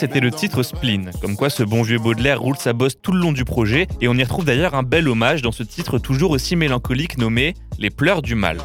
C'était 0.00 0.20
le 0.20 0.30
titre 0.30 0.62
Spleen, 0.62 1.10
comme 1.20 1.36
quoi 1.36 1.50
ce 1.50 1.62
bon 1.62 1.82
vieux 1.82 1.98
Baudelaire 1.98 2.40
roule 2.40 2.56
sa 2.56 2.72
bosse 2.72 2.94
tout 3.02 3.12
le 3.12 3.20
long 3.20 3.32
du 3.32 3.44
projet, 3.44 3.86
et 4.00 4.08
on 4.08 4.14
y 4.14 4.22
retrouve 4.22 4.46
d'ailleurs 4.46 4.74
un 4.74 4.82
bel 4.82 5.06
hommage 5.06 5.42
dans 5.42 5.52
ce 5.52 5.62
titre 5.62 5.98
toujours 5.98 6.30
aussi 6.30 6.56
mélancolique 6.56 7.18
nommé 7.18 7.52
Les 7.78 7.90
pleurs 7.90 8.22
du 8.22 8.34
mal. 8.34 8.56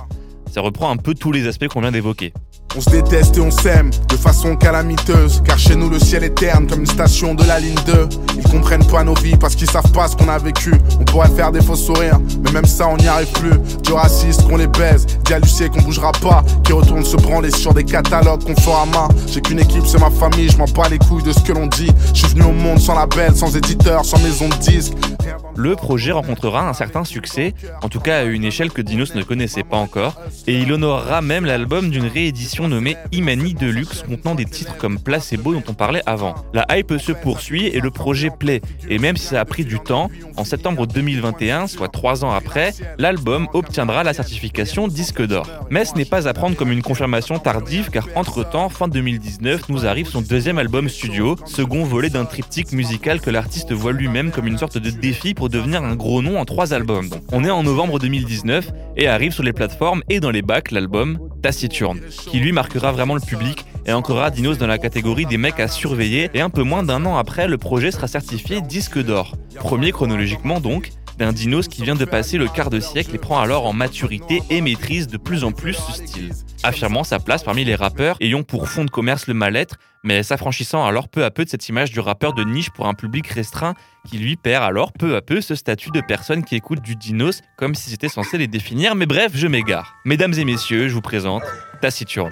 Ça 0.49 0.61
reprend 0.61 0.89
un 0.89 0.95
peu 0.95 1.13
tous 1.13 1.33
les 1.33 1.45
aspects 1.47 1.67
qu'on 1.67 1.81
vient 1.81 1.91
d'évoquer. 1.91 2.31
On 2.77 2.81
se 2.81 2.89
déteste 2.89 3.37
et 3.37 3.41
on 3.41 3.51
s'aime 3.51 3.89
de 4.09 4.17
façon 4.17 4.55
calamiteuse. 4.57 5.41
Car 5.45 5.57
chez 5.57 5.75
nous, 5.75 5.89
le 5.89 5.97
ciel 5.97 6.25
est 6.25 6.35
terne 6.35 6.67
comme 6.67 6.81
une 6.81 6.85
station 6.85 7.33
de 7.33 7.43
la 7.45 7.59
ligne 7.59 7.75
2. 7.85 8.09
Ils 8.37 8.43
comprennent 8.51 8.85
pas 8.85 9.03
nos 9.03 9.13
vies 9.13 9.37
parce 9.37 9.55
qu'ils 9.55 9.69
savent 9.69 9.91
pas 9.91 10.09
ce 10.09 10.15
qu'on 10.17 10.27
a 10.27 10.37
vécu. 10.37 10.73
On 10.99 11.05
pourrait 11.05 11.29
faire 11.29 11.53
des 11.53 11.61
faux 11.61 11.75
sourires, 11.75 12.19
mais 12.43 12.51
même 12.51 12.65
ça, 12.65 12.87
on 12.89 12.97
n'y 12.97 13.07
arrive 13.07 13.31
plus. 13.31 13.57
Du 13.83 13.93
raciste 13.93 14.43
qu'on 14.43 14.57
les 14.57 14.67
baise, 14.67 15.05
dit 15.05 15.69
qu'on 15.69 15.81
bougera 15.81 16.11
pas. 16.13 16.43
Qui 16.63 16.73
retourne 16.73 17.05
se 17.05 17.15
branler 17.15 17.51
sur 17.51 17.73
des 17.73 17.85
catalogues 17.85 18.43
qu'on 18.43 18.59
fera 18.61 18.81
à 18.81 18.85
main. 18.85 19.07
J'ai 19.27 19.39
qu'une 19.39 19.59
équipe, 19.59 19.85
c'est 19.85 19.99
ma 19.99 20.09
famille, 20.09 20.49
je 20.49 20.57
m'en 20.57 20.65
bats 20.65 20.89
les 20.89 20.99
couilles 20.99 21.23
de 21.23 21.31
ce 21.31 21.39
que 21.39 21.53
l'on 21.53 21.67
dit. 21.67 21.91
Je 22.13 22.19
suis 22.19 22.27
venu 22.27 22.43
au 22.43 22.51
monde 22.51 22.79
sans 22.79 22.95
label, 22.95 23.35
sans 23.35 23.55
éditeur, 23.55 24.03
sans 24.03 24.19
maison 24.19 24.49
de 24.49 24.55
disques. 24.55 24.93
Le 25.55 25.75
projet 25.75 26.11
rencontrera 26.11 26.67
un 26.67 26.73
certain 26.73 27.03
succès, 27.03 27.53
en 27.81 27.89
tout 27.89 27.99
cas 27.99 28.19
à 28.19 28.23
une 28.23 28.43
échelle 28.43 28.71
que 28.71 28.81
Dinos 28.81 29.15
ne 29.15 29.23
connaissait 29.23 29.63
pas 29.63 29.77
encore, 29.77 30.21
et 30.47 30.59
il 30.59 30.71
honorera 30.71 31.21
même 31.21 31.45
l'album 31.45 31.89
d'une 31.89 32.05
réédition 32.05 32.67
nommée 32.67 32.97
Imani 33.11 33.53
Deluxe 33.53 34.03
contenant 34.03 34.35
des 34.35 34.45
titres 34.45 34.77
comme 34.77 34.99
Placebo 34.99 35.53
dont 35.53 35.63
on 35.67 35.73
parlait 35.73 36.03
avant. 36.05 36.35
La 36.53 36.65
hype 36.69 36.97
se 36.99 37.11
poursuit 37.11 37.67
et 37.67 37.79
le 37.79 37.91
projet 37.91 38.29
plaît, 38.29 38.61
et 38.89 38.99
même 38.99 39.17
si 39.17 39.27
ça 39.27 39.39
a 39.39 39.45
pris 39.45 39.65
du 39.65 39.79
temps, 39.79 40.09
en 40.37 40.43
septembre 40.43 40.87
2021, 40.87 41.67
soit 41.67 41.87
trois 41.87 42.23
ans 42.23 42.31
après, 42.31 42.73
l'album 42.97 43.47
obtiendra 43.53 44.03
la 44.03 44.13
certification 44.13 44.87
disque 44.87 45.25
d'or. 45.25 45.47
Mais 45.69 45.85
ce 45.85 45.95
n'est 45.95 46.05
pas 46.05 46.27
à 46.27 46.33
prendre 46.33 46.55
comme 46.55 46.71
une 46.71 46.83
confirmation 46.83 47.39
tardive 47.39 47.89
car 47.89 48.07
entre-temps, 48.15 48.69
fin 48.69 48.87
2019, 48.87 49.69
nous 49.69 49.85
arrive 49.85 50.07
son 50.07 50.21
deuxième 50.21 50.57
album 50.57 50.89
studio, 50.89 51.35
second 51.45 51.83
volet 51.83 52.09
d'un 52.09 52.25
triptyque 52.25 52.71
musical 52.71 53.21
que 53.21 53.29
l'artiste 53.29 53.71
voit 53.71 53.91
lui-même 53.91 54.31
comme 54.31 54.47
une 54.47 54.57
sorte 54.57 54.77
de 54.77 54.89
défi 54.89 55.14
pour 55.35 55.49
devenir 55.49 55.83
un 55.83 55.95
gros 55.95 56.21
nom 56.21 56.39
en 56.39 56.45
trois 56.45 56.73
albums. 56.73 57.09
On 57.31 57.43
est 57.43 57.49
en 57.49 57.63
novembre 57.63 57.99
2019 57.99 58.71
et 58.97 59.07
arrive 59.07 59.31
sur 59.31 59.43
les 59.43 59.53
plateformes 59.53 60.03
et 60.09 60.19
dans 60.19 60.29
les 60.29 60.41
bacs 60.41 60.71
l'album 60.71 61.19
Taciturne, 61.41 62.01
qui 62.29 62.39
lui 62.39 62.51
marquera 62.51 62.91
vraiment 62.91 63.15
le 63.15 63.21
public 63.21 63.65
et 63.85 63.93
ancrera 63.93 64.29
Dinos 64.29 64.57
dans 64.57 64.67
la 64.67 64.77
catégorie 64.77 65.25
des 65.25 65.37
mecs 65.37 65.59
à 65.59 65.67
surveiller 65.67 66.29
et 66.33 66.41
un 66.41 66.49
peu 66.49 66.63
moins 66.63 66.83
d'un 66.83 67.05
an 67.05 67.17
après, 67.17 67.47
le 67.47 67.57
projet 67.57 67.91
sera 67.91 68.07
certifié 68.07 68.61
disque 68.61 69.01
d'or. 69.01 69.35
Premier 69.55 69.91
chronologiquement 69.91 70.59
donc, 70.59 70.91
d'un 71.17 71.31
Dinos 71.31 71.67
qui 71.67 71.83
vient 71.83 71.95
de 71.95 72.05
passer 72.05 72.37
le 72.37 72.47
quart 72.47 72.69
de 72.69 72.79
siècle 72.79 73.15
et 73.15 73.17
prend 73.17 73.39
alors 73.39 73.65
en 73.65 73.73
maturité 73.73 74.41
et 74.49 74.61
maîtrise 74.61 75.07
de 75.07 75.17
plus 75.17 75.43
en 75.43 75.51
plus 75.51 75.73
ce 75.73 75.93
style, 75.93 76.33
affirmant 76.63 77.03
sa 77.03 77.19
place 77.19 77.43
parmi 77.43 77.63
les 77.63 77.75
rappeurs 77.75 78.17
ayant 78.21 78.43
pour 78.43 78.67
fond 78.69 78.85
de 78.85 78.89
commerce 78.89 79.27
le 79.27 79.33
mal-être, 79.33 79.75
mais 80.03 80.23
s'affranchissant 80.23 80.85
alors 80.85 81.09
peu 81.09 81.23
à 81.23 81.31
peu 81.31 81.45
de 81.45 81.49
cette 81.49 81.67
image 81.69 81.91
du 81.91 81.99
rappeur 81.99 82.33
de 82.33 82.43
niche 82.43 82.69
pour 82.69 82.87
un 82.87 82.93
public 82.93 83.27
restreint 83.27 83.73
qui 84.07 84.17
lui 84.17 84.35
perd 84.35 84.63
alors 84.63 84.93
peu 84.93 85.15
à 85.15 85.21
peu 85.21 85.41
ce 85.41 85.55
statut 85.55 85.91
de 85.91 86.01
personne 86.01 86.43
qui 86.43 86.55
écoute 86.55 86.81
du 86.81 86.95
Dinos 86.95 87.41
comme 87.57 87.75
si 87.75 87.89
c'était 87.89 88.09
censé 88.09 88.37
les 88.37 88.47
définir, 88.47 88.95
mais 88.95 89.05
bref, 89.05 89.31
je 89.33 89.47
m'égare. 89.47 89.95
Mesdames 90.05 90.33
et 90.33 90.45
messieurs, 90.45 90.87
je 90.87 90.93
vous 90.93 91.01
présente 91.01 91.43
Taciturne. 91.81 92.31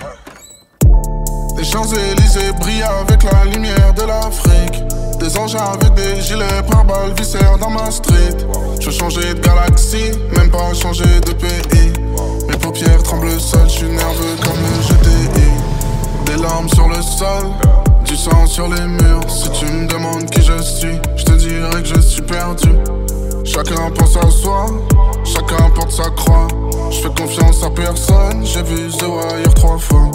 Des 5.19 5.37
engins 5.37 5.59
avec 5.59 5.93
des 5.93 6.21
gilets 6.21 6.61
pare-balles 6.69 7.13
viscères 7.17 7.57
dans 7.57 7.69
ma 7.69 7.89
street. 7.89 8.35
Je 8.79 8.87
veux 8.87 8.91
changer 8.91 9.33
de 9.33 9.39
galaxie, 9.39 10.11
même 10.35 10.49
pas 10.49 10.73
changer 10.73 11.21
de 11.21 11.31
pays. 11.31 11.93
Mes 12.49 12.57
paupières 12.57 13.01
tremblent 13.03 13.39
seules, 13.39 13.69
je 13.69 13.73
suis 13.73 13.87
nerveux 13.87 14.35
comme 14.43 14.57
le 14.57 14.81
GTI. 14.81 15.49
Des 16.25 16.41
larmes 16.41 16.67
sur 16.67 16.89
le 16.89 17.01
sol, 17.01 17.51
du 18.05 18.17
sang 18.17 18.45
sur 18.45 18.67
les 18.67 18.85
murs. 18.85 19.29
Si 19.29 19.49
tu 19.51 19.65
me 19.65 19.87
demandes 19.87 20.29
qui 20.29 20.41
je 20.41 20.61
suis, 20.61 20.97
je 21.15 21.23
te 21.23 21.31
dirai 21.31 21.81
que 21.81 21.87
je 21.95 22.01
suis 22.01 22.21
perdu. 22.21 22.71
Chacun 23.45 23.91
pense 23.91 24.17
à 24.17 24.29
soi, 24.29 24.65
chacun 25.23 25.69
porte 25.69 25.91
sa 25.91 26.09
croix. 26.09 26.47
Je 26.91 26.99
fais 26.99 27.21
confiance 27.21 27.63
à 27.63 27.69
personne, 27.69 28.45
j'ai 28.45 28.63
vu 28.63 28.89
The 28.89 29.03
Wire 29.03 29.53
trois 29.53 29.77
fois. 29.77 30.11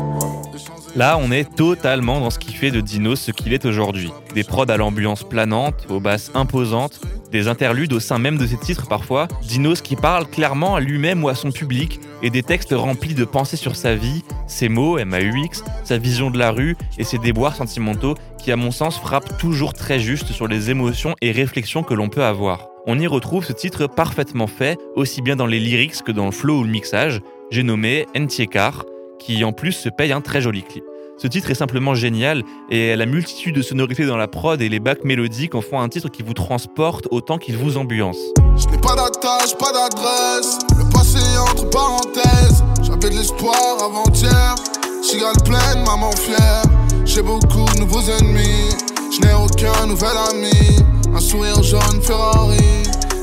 Là, 0.98 1.16
on 1.16 1.30
est 1.30 1.54
totalement 1.54 2.18
dans 2.18 2.30
ce 2.30 2.40
qui 2.40 2.52
fait 2.52 2.72
de 2.72 2.80
Dinos 2.80 3.20
ce 3.20 3.30
qu'il 3.30 3.52
est 3.52 3.64
aujourd'hui. 3.66 4.10
Des 4.34 4.42
prods 4.42 4.68
à 4.68 4.76
l'ambiance 4.76 5.22
planante, 5.22 5.86
aux 5.88 6.00
basses 6.00 6.32
imposantes, 6.34 7.00
des 7.30 7.46
interludes 7.46 7.92
au 7.92 8.00
sein 8.00 8.18
même 8.18 8.36
de 8.36 8.44
ses 8.44 8.56
titres 8.56 8.88
parfois, 8.88 9.28
Dinos 9.44 9.80
qui 9.80 9.94
parle 9.94 10.26
clairement 10.26 10.74
à 10.74 10.80
lui-même 10.80 11.22
ou 11.22 11.28
à 11.28 11.36
son 11.36 11.52
public, 11.52 12.00
et 12.20 12.30
des 12.30 12.42
textes 12.42 12.74
remplis 12.76 13.14
de 13.14 13.24
pensées 13.24 13.56
sur 13.56 13.76
sa 13.76 13.94
vie, 13.94 14.24
ses 14.48 14.68
mots, 14.68 14.98
MAUX, 14.98 15.62
sa 15.84 15.98
vision 15.98 16.32
de 16.32 16.38
la 16.40 16.50
rue 16.50 16.76
et 16.98 17.04
ses 17.04 17.18
déboires 17.18 17.54
sentimentaux 17.54 18.16
qui 18.36 18.50
à 18.50 18.56
mon 18.56 18.72
sens 18.72 18.98
frappent 18.98 19.38
toujours 19.38 19.74
très 19.74 20.00
juste 20.00 20.32
sur 20.32 20.48
les 20.48 20.70
émotions 20.70 21.14
et 21.22 21.30
réflexions 21.30 21.84
que 21.84 21.94
l'on 21.94 22.08
peut 22.08 22.24
avoir. 22.24 22.66
On 22.88 22.98
y 22.98 23.06
retrouve 23.06 23.44
ce 23.44 23.52
titre 23.52 23.86
parfaitement 23.86 24.48
fait, 24.48 24.76
aussi 24.96 25.22
bien 25.22 25.36
dans 25.36 25.46
les 25.46 25.60
lyrics 25.60 26.02
que 26.02 26.10
dans 26.10 26.26
le 26.26 26.32
flow 26.32 26.58
ou 26.58 26.64
le 26.64 26.70
mixage, 26.70 27.20
j'ai 27.52 27.62
nommé 27.62 28.06
Entiekar, 28.16 28.84
qui 29.18 29.44
en 29.44 29.52
plus 29.52 29.72
se 29.72 29.88
paye 29.88 30.12
un 30.12 30.20
très 30.20 30.40
joli 30.40 30.62
clip. 30.62 30.84
Ce 31.20 31.26
titre 31.26 31.50
est 31.50 31.54
simplement 31.54 31.94
génial 31.96 32.44
et 32.70 32.94
la 32.94 33.04
multitude 33.04 33.56
de 33.56 33.62
sonorités 33.62 34.06
dans 34.06 34.16
la 34.16 34.28
prod 34.28 34.62
et 34.62 34.68
les 34.68 34.78
bacs 34.78 35.04
mélodiques 35.04 35.56
en 35.56 35.60
font 35.60 35.80
un 35.80 35.88
titre 35.88 36.08
qui 36.08 36.22
vous 36.22 36.32
transporte 36.32 37.08
autant 37.10 37.38
qu'il 37.38 37.56
vous 37.56 37.76
ambiance. 37.76 38.18
Je 38.56 38.66
n'ai 38.68 38.78
pas 38.78 38.94
d'attache, 38.94 39.56
pas 39.58 39.72
d'adresse. 39.72 40.58
Le 40.78 40.88
passé 40.90 41.18
entre 41.38 41.68
parenthèses. 41.70 42.62
J'avais 42.82 43.10
de 43.10 43.18
l'espoir 43.18 43.56
avant-hier. 43.82 44.54
Cigale 45.02 45.42
pleine, 45.44 45.84
maman 45.84 46.12
fière. 46.12 46.62
J'ai 47.04 47.22
beaucoup 47.22 47.64
de 47.74 47.80
nouveaux 47.80 48.02
ennemis. 48.02 48.68
Je 49.10 49.20
n'ai 49.20 49.34
aucun 49.34 49.86
nouvel 49.86 50.16
ami. 50.30 50.78
Un 51.12 51.20
sourire 51.20 51.62
jaune 51.64 52.00
Ferrari. 52.00 52.58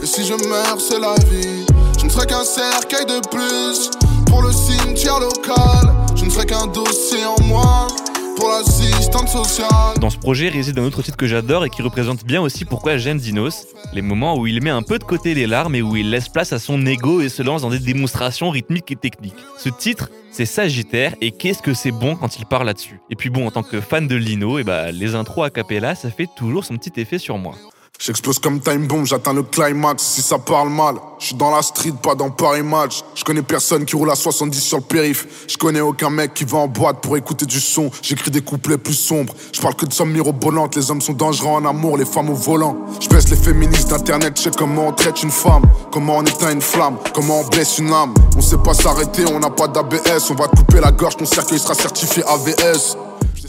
Et 0.04 0.06
si 0.06 0.25
je 0.25 0.34
meurs, 0.50 0.80
c'est 0.80 1.00
la 1.00 1.16
vie. 1.30 1.65
Je 2.06 2.08
ne 2.08 2.14
serai 2.14 2.28
qu'un 2.28 2.44
cercueil 2.44 3.06
de 3.08 3.20
plus 3.30 3.90
pour 4.28 4.44
le 4.44 4.52
cimetière 4.52 5.20
local. 5.20 5.92
Je 6.16 6.26
ne 6.26 6.30
serai 6.30 6.46
qu'un 6.46 6.68
dossier 6.68 7.26
en 7.26 7.44
moins 7.46 7.88
pour 8.38 8.48
l'assistante 8.48 9.28
sociale. 9.28 9.98
Dans 10.00 10.12
ce 10.12 10.20
projet 10.20 10.50
réside 10.50 10.78
un 10.78 10.84
autre 10.84 11.02
titre 11.02 11.18
que 11.18 11.26
j'adore 11.26 11.66
et 11.66 11.72
qui 11.72 11.82
représente 11.82 12.24
bien 12.24 12.44
aussi 12.44 12.64
pourquoi 12.64 12.98
j'aime 12.98 13.18
Dinos, 13.18 13.66
les 13.92 14.04
moments 14.04 14.38
où 14.38 14.46
il 14.46 14.62
met 14.62 14.70
un 14.70 14.84
peu 14.84 15.00
de 15.00 15.04
côté 15.04 15.34
les 15.34 15.48
larmes 15.48 15.74
et 15.74 15.82
où 15.82 15.96
il 15.96 16.12
laisse 16.12 16.30
place 16.30 16.54
à 16.54 16.60
son 16.60 16.86
ego 16.86 17.22
et 17.22 17.30
se 17.30 17.42
lance 17.42 17.64
dans 17.64 17.72
des 17.72 17.80
démonstrations 17.80 18.52
rythmiques 18.52 18.92
et 18.92 18.96
techniques. 18.96 19.34
Ce 19.58 19.70
titre, 19.70 20.12
c'est 20.30 20.46
Sagittaire 20.46 21.16
et 21.22 21.32
qu'est-ce 21.32 21.64
que 21.64 21.74
c'est 21.74 21.92
bon 21.92 22.16
quand 22.16 22.38
il 22.38 22.46
parle 22.46 22.68
là-dessus. 22.68 23.00
Et 23.10 23.16
puis 23.16 23.32
bon, 23.32 23.48
en 23.48 23.52
tant 23.52 23.64
que 23.64 23.82
fan 23.82 24.08
de 24.08 24.16
Lino, 24.16 24.60
et 24.60 24.64
bah, 24.64 24.92
les 24.92 25.16
intros 25.16 25.44
a 25.44 25.50
cappella, 25.50 25.96
ça 25.96 26.12
fait 26.12 26.28
toujours 26.38 26.66
son 26.66 26.78
petit 26.78 27.02
effet 27.02 27.18
sur 27.18 27.40
moi. 27.40 27.56
J'explose 27.98 28.40
comme 28.40 28.60
time 28.60 28.88
bomb, 28.88 29.06
j'atteins 29.06 29.34
le 29.34 29.44
climax 29.44 30.04
si 30.04 30.22
ça 30.22 30.38
parle 30.38 30.70
mal. 30.70 30.96
Je 31.18 31.28
suis 31.28 31.36
dans 31.36 31.56
la 31.56 31.62
street, 31.62 31.94
pas 32.04 32.14
dans 32.14 32.30
Paris 32.30 32.62
Match. 32.62 33.04
Je 33.16 33.24
connais 33.24 33.42
personne 33.42 33.86
qui 33.86 33.96
roule 33.96 34.12
à 34.12 34.16
70 34.16 34.60
sur 34.60 34.78
le 34.78 34.84
périph. 34.84 35.25
Je 35.48 35.58
connais 35.58 35.80
aucun 35.80 36.10
mec 36.10 36.34
qui 36.34 36.44
va 36.44 36.58
en 36.58 36.68
boîte 36.68 37.00
pour 37.02 37.16
écouter 37.16 37.46
du 37.46 37.60
son. 37.60 37.90
J'écris 38.02 38.32
des 38.32 38.42
couplets 38.42 38.78
plus 38.78 38.94
sombres. 38.94 39.34
Je 39.54 39.62
parle 39.62 39.75
que 39.75 39.86
de 39.86 39.94
sommes 39.94 40.12
mirobolantes. 40.12 40.75
Les 40.75 40.92
hommes 40.92 41.00
sont 41.00 41.14
dangereux 41.14 41.52
en 41.52 41.66
amour, 41.66 41.98
les 41.98 42.06
femmes 42.06 42.30
au 42.30 42.36
volant. 42.36 42.75
Je 43.00 43.08
baisse 43.08 43.30
les 43.30 43.38
féministes 43.38 43.90
d'internet, 43.90 44.34
je 44.38 44.44
sais 44.44 44.52
comment 44.56 44.88
on 44.90 44.92
traite 44.92 45.24
une 45.24 45.32
femme. 45.32 45.64
Comment 45.92 46.18
on 46.18 46.24
éteint 46.24 46.52
une 46.52 46.62
flamme, 46.62 46.98
comment 47.14 47.40
on 47.40 47.48
blesse 47.48 47.80
une 47.80 47.94
âme. 47.94 48.14
On 48.36 48.42
sait 48.42 48.58
pas 48.58 48.74
s'arrêter, 48.74 49.24
on 49.34 49.40
n'a 49.40 49.50
pas 49.50 49.70
d'ABS. 49.70 50.30
On 50.32 50.36
va 50.36 50.48
couper 50.48 50.82
la 50.82 50.92
gorge, 50.92 51.16
ton 51.16 51.25
cercueil 51.25 51.60
sera 51.60 51.74
certifié 51.74 52.24
AVS. 52.25 52.98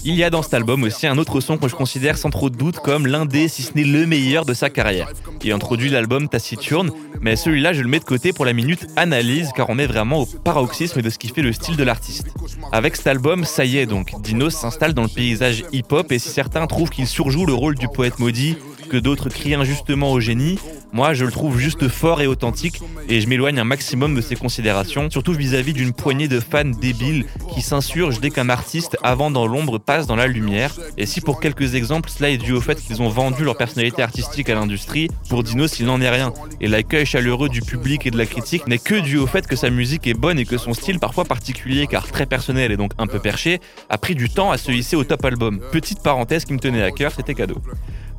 Il 0.04 0.14
y 0.14 0.24
a 0.24 0.30
dans 0.30 0.42
cet 0.42 0.54
album 0.54 0.82
aussi 0.82 1.06
un 1.06 1.18
autre 1.18 1.40
son 1.40 1.58
que 1.58 1.68
je 1.68 1.74
considère 1.74 2.18
sans 2.18 2.30
trop 2.30 2.50
de 2.50 2.56
doute 2.56 2.78
comme 2.78 3.06
l'un 3.06 3.26
des, 3.26 3.48
si 3.48 3.62
ce 3.62 3.72
n'est 3.74 3.84
le 3.84 4.06
meilleur 4.06 4.44
de 4.44 4.54
sa 4.54 4.70
carrière. 4.70 5.08
Il 5.42 5.52
introduit 5.52 5.90
l'album 5.90 6.28
Taciturne, 6.28 6.90
mais 7.20 7.36
celui-là 7.36 7.72
je 7.72 7.82
le 7.82 7.88
mets 7.88 7.98
de 7.98 8.04
côté 8.04 8.32
pour 8.32 8.44
la 8.44 8.52
minute 8.52 8.86
analyse 8.96 9.50
car 9.54 9.70
on 9.70 9.78
est 9.78 9.86
vraiment 9.86 10.22
au 10.22 10.26
paroxysme 10.26 11.02
de 11.02 11.10
ce 11.10 11.18
qui 11.18 11.28
fait 11.28 11.42
le 11.42 11.52
style 11.52 11.76
de 11.76 11.84
l'artiste. 11.84 12.28
Avec 12.72 12.96
cet 12.96 13.06
album, 13.06 13.44
ça 13.44 13.64
y 13.64 13.78
est 13.78 13.86
donc, 13.86 14.12
Dinos 14.20 14.54
s'installe 14.54 14.94
dans 14.94 15.02
le 15.02 15.08
paysage 15.08 15.64
hip-hop 15.72 16.10
et 16.12 16.18
si 16.18 16.28
certains 16.28 16.66
trouvent 16.66 16.90
qu'il 16.90 17.06
surjoue 17.06 17.46
le 17.46 17.54
rôle 17.54 17.76
du 17.76 17.88
poète 17.88 18.18
maudit, 18.18 18.56
que 18.86 18.96
d'autres 18.96 19.28
crient 19.28 19.54
injustement 19.54 20.12
au 20.12 20.20
génie, 20.20 20.58
moi 20.92 21.14
je 21.14 21.24
le 21.24 21.30
trouve 21.30 21.58
juste 21.58 21.88
fort 21.88 22.20
et 22.20 22.26
authentique 22.26 22.80
et 23.08 23.20
je 23.20 23.28
m'éloigne 23.28 23.58
un 23.58 23.64
maximum 23.64 24.14
de 24.14 24.20
ses 24.20 24.36
considérations, 24.36 25.10
surtout 25.10 25.32
vis-à-vis 25.32 25.72
d'une 25.72 25.92
poignée 25.92 26.28
de 26.28 26.40
fans 26.40 26.64
débiles 26.64 27.26
qui 27.54 27.62
s'insurgent 27.62 28.20
dès 28.20 28.30
qu'un 28.30 28.48
artiste 28.48 28.96
avant 29.02 29.30
dans 29.30 29.46
l'ombre 29.46 29.78
passe 29.78 30.06
dans 30.06 30.16
la 30.16 30.26
lumière. 30.26 30.74
Et 30.96 31.06
si 31.06 31.20
pour 31.20 31.40
quelques 31.40 31.74
exemples 31.74 32.10
cela 32.10 32.30
est 32.30 32.38
dû 32.38 32.52
au 32.52 32.60
fait 32.60 32.80
qu'ils 32.80 33.02
ont 33.02 33.08
vendu 33.08 33.44
leur 33.44 33.56
personnalité 33.56 34.02
artistique 34.02 34.48
à 34.48 34.54
l'industrie, 34.54 35.08
pour 35.28 35.42
Dinos 35.42 35.78
il 35.80 35.86
n'en 35.86 36.00
est 36.00 36.10
rien. 36.10 36.32
Et 36.60 36.68
l'accueil 36.68 37.06
chaleureux 37.06 37.48
du 37.48 37.60
public 37.60 38.06
et 38.06 38.10
de 38.10 38.18
la 38.18 38.26
critique 38.26 38.66
n'est 38.66 38.78
que 38.78 38.94
dû 38.94 39.18
au 39.18 39.26
fait 39.26 39.46
que 39.46 39.56
sa 39.56 39.70
musique 39.70 40.06
est 40.06 40.14
bonne 40.14 40.38
et 40.38 40.44
que 40.44 40.58
son 40.58 40.74
style 40.74 40.98
parfois 40.98 41.24
particulier 41.24 41.86
car 41.86 42.06
très 42.06 42.26
personnel 42.26 42.72
et 42.72 42.76
donc 42.76 42.92
un 42.98 43.06
peu 43.06 43.18
perché, 43.18 43.60
a 43.88 43.98
pris 43.98 44.14
du 44.14 44.30
temps 44.30 44.50
à 44.50 44.58
se 44.58 44.70
hisser 44.70 44.96
au 44.96 45.04
top 45.04 45.24
album. 45.24 45.60
Petite 45.72 46.02
parenthèse 46.02 46.44
qui 46.44 46.52
me 46.52 46.58
tenait 46.58 46.82
à 46.82 46.90
cœur, 46.90 47.12
c'était 47.12 47.34
cadeau. 47.34 47.56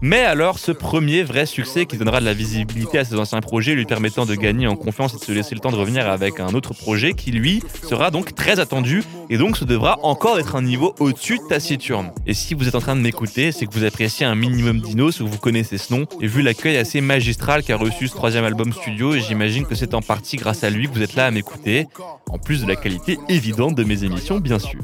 Mais 0.02 0.20
alors, 0.20 0.60
ce 0.60 0.72
premier 0.72 1.24
vrai 1.24 1.48
succès 1.48 1.88
qui 1.88 1.98
donnera 1.98 2.20
de 2.20 2.26
la 2.26 2.34
visibilité 2.34 3.00
à 3.00 3.06
ses 3.06 3.16
anciens 3.16 3.42
projets, 3.42 3.74
lui 3.74 3.86
permettant 3.86 4.28
de 4.28 4.36
gagner 4.36 4.68
en 4.68 4.76
confiance 4.76 5.16
et 5.16 5.18
de 5.18 5.24
se 5.24 5.32
laisser 5.32 5.56
le 5.56 5.60
temps 5.60 5.72
de 5.72 5.76
revenir 5.76 6.08
avec 6.08 6.40
un 6.40 6.54
autre 6.54 6.76
projet 6.76 7.14
qui, 7.14 7.32
lui, 7.32 7.64
sera 7.84 8.12
donc 8.12 8.36
très 8.36 8.60
attendu 8.60 9.04
et 9.30 9.38
donc 9.38 9.58
ce 9.58 9.66
devra 9.66 10.00
encore 10.04 10.40
être 10.40 10.56
un 10.56 10.62
niveau 10.62 10.94
au-dessus 11.00 11.40
de 11.40 11.44
Taciturne. 11.50 12.12
Et 12.26 12.34
si 12.34 12.54
vous 12.54 12.68
êtes 12.68 12.76
en 12.76 12.80
train 12.80 12.96
de 12.96 13.02
m'écouter, 13.02 13.52
c'est 13.52 13.66
que 13.66 13.74
vous 13.74 13.84
appréciez 13.84 14.26
un 14.26 14.36
minimum 14.36 14.80
Dinos 14.80 15.20
ou 15.20 15.28
vous 15.28 15.38
connaissez 15.38 15.78
ce 15.78 15.94
nom, 15.94 16.06
et 16.22 16.28
vu 16.28 16.42
l'accueil 16.42 16.78
assez 16.78 17.02
magistral 17.02 17.64
qu'a 17.64 17.76
reçu 17.76 18.08
ce 18.08 18.16
troisième 18.16 18.46
album 18.46 18.72
studio, 18.72 19.18
j'imagine 19.18 19.66
que 19.66 19.76
c'est 19.76 19.94
en 19.94 20.02
partie 20.02 20.38
grâce 20.38 20.64
à 20.64 20.70
lui 20.70 20.88
que 20.88 20.94
vous 20.94 21.02
êtes 21.02 21.16
là 21.16 21.26
à 21.26 21.32
m'écouter, 21.32 21.88
en 22.30 22.38
plus 22.38 22.62
de 22.62 22.68
la 22.68 22.76
qualité 22.76 23.18
évidente 23.30 23.76
de 23.76 23.84
mes 23.84 24.04
émissions, 24.04 24.40
bien 24.40 24.60
sûr. 24.60 24.80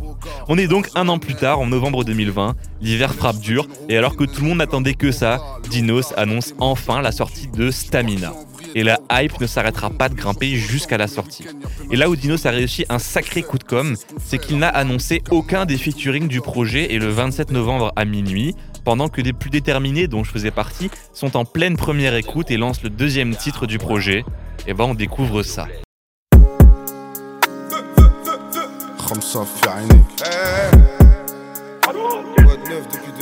On 0.48 0.58
est 0.58 0.68
donc 0.68 0.90
un 0.96 1.08
an 1.08 1.20
plus 1.20 1.36
tard, 1.36 1.60
en 1.60 1.68
novembre 1.68 2.04
2020, 2.04 2.56
l'hiver 2.82 3.14
frappe 3.14 3.40
dur, 3.40 3.68
et 3.90 3.98
alors 3.98 4.16
que 4.16 4.24
tout 4.24 4.42
le 4.42 4.48
monde 4.48 4.58
n'attendait 4.58 4.94
que 4.94 5.03
ça, 5.12 5.42
Dinos 5.70 6.14
annonce 6.18 6.54
enfin 6.60 7.02
la 7.02 7.12
sortie 7.12 7.48
de 7.48 7.72
Stamina. 7.72 8.34
Et 8.76 8.84
la 8.84 9.00
hype 9.12 9.40
ne 9.40 9.46
s'arrêtera 9.46 9.90
pas 9.90 10.10
de 10.10 10.16
grimper 10.16 10.56
jusqu'à 10.56 10.98
la 10.98 11.08
sortie. 11.08 11.46
Et 11.92 11.96
là 11.96 12.10
où 12.10 12.16
Dinos 12.16 12.46
a 12.46 12.52
réussi 12.52 12.86
un 12.90 13.00
sacré 13.00 13.44
coup 13.44 13.58
de 13.58 13.64
com', 13.64 13.96
c'est 14.24 14.40
qu'il 14.40 14.58
n'a 14.58 14.70
annoncé 14.70 15.22
aucun 15.30 15.66
des 15.66 15.78
featuring 15.78 16.28
du 16.28 16.42
projet 16.42 16.94
et 16.94 17.00
le 17.00 17.10
27 17.10 17.52
novembre 17.52 17.92
à 17.96 18.06
minuit, 18.06 18.56
pendant 18.84 19.10
que 19.10 19.22
les 19.22 19.34
plus 19.34 19.50
déterminés 19.50 20.08
dont 20.08 20.24
je 20.24 20.32
faisais 20.32 20.52
partie 20.52 20.90
sont 21.14 21.38
en 21.38 21.46
pleine 21.46 21.78
première 21.78 22.16
écoute 22.16 22.52
et 22.52 22.58
lancent 22.58 22.84
le 22.84 22.90
deuxième 22.90 23.36
titre 23.36 23.68
du 23.68 23.78
projet, 23.78 24.26
et 24.68 24.74
ben 24.74 24.86
on 24.86 24.94
découvre 24.96 25.44
ça. 25.44 25.68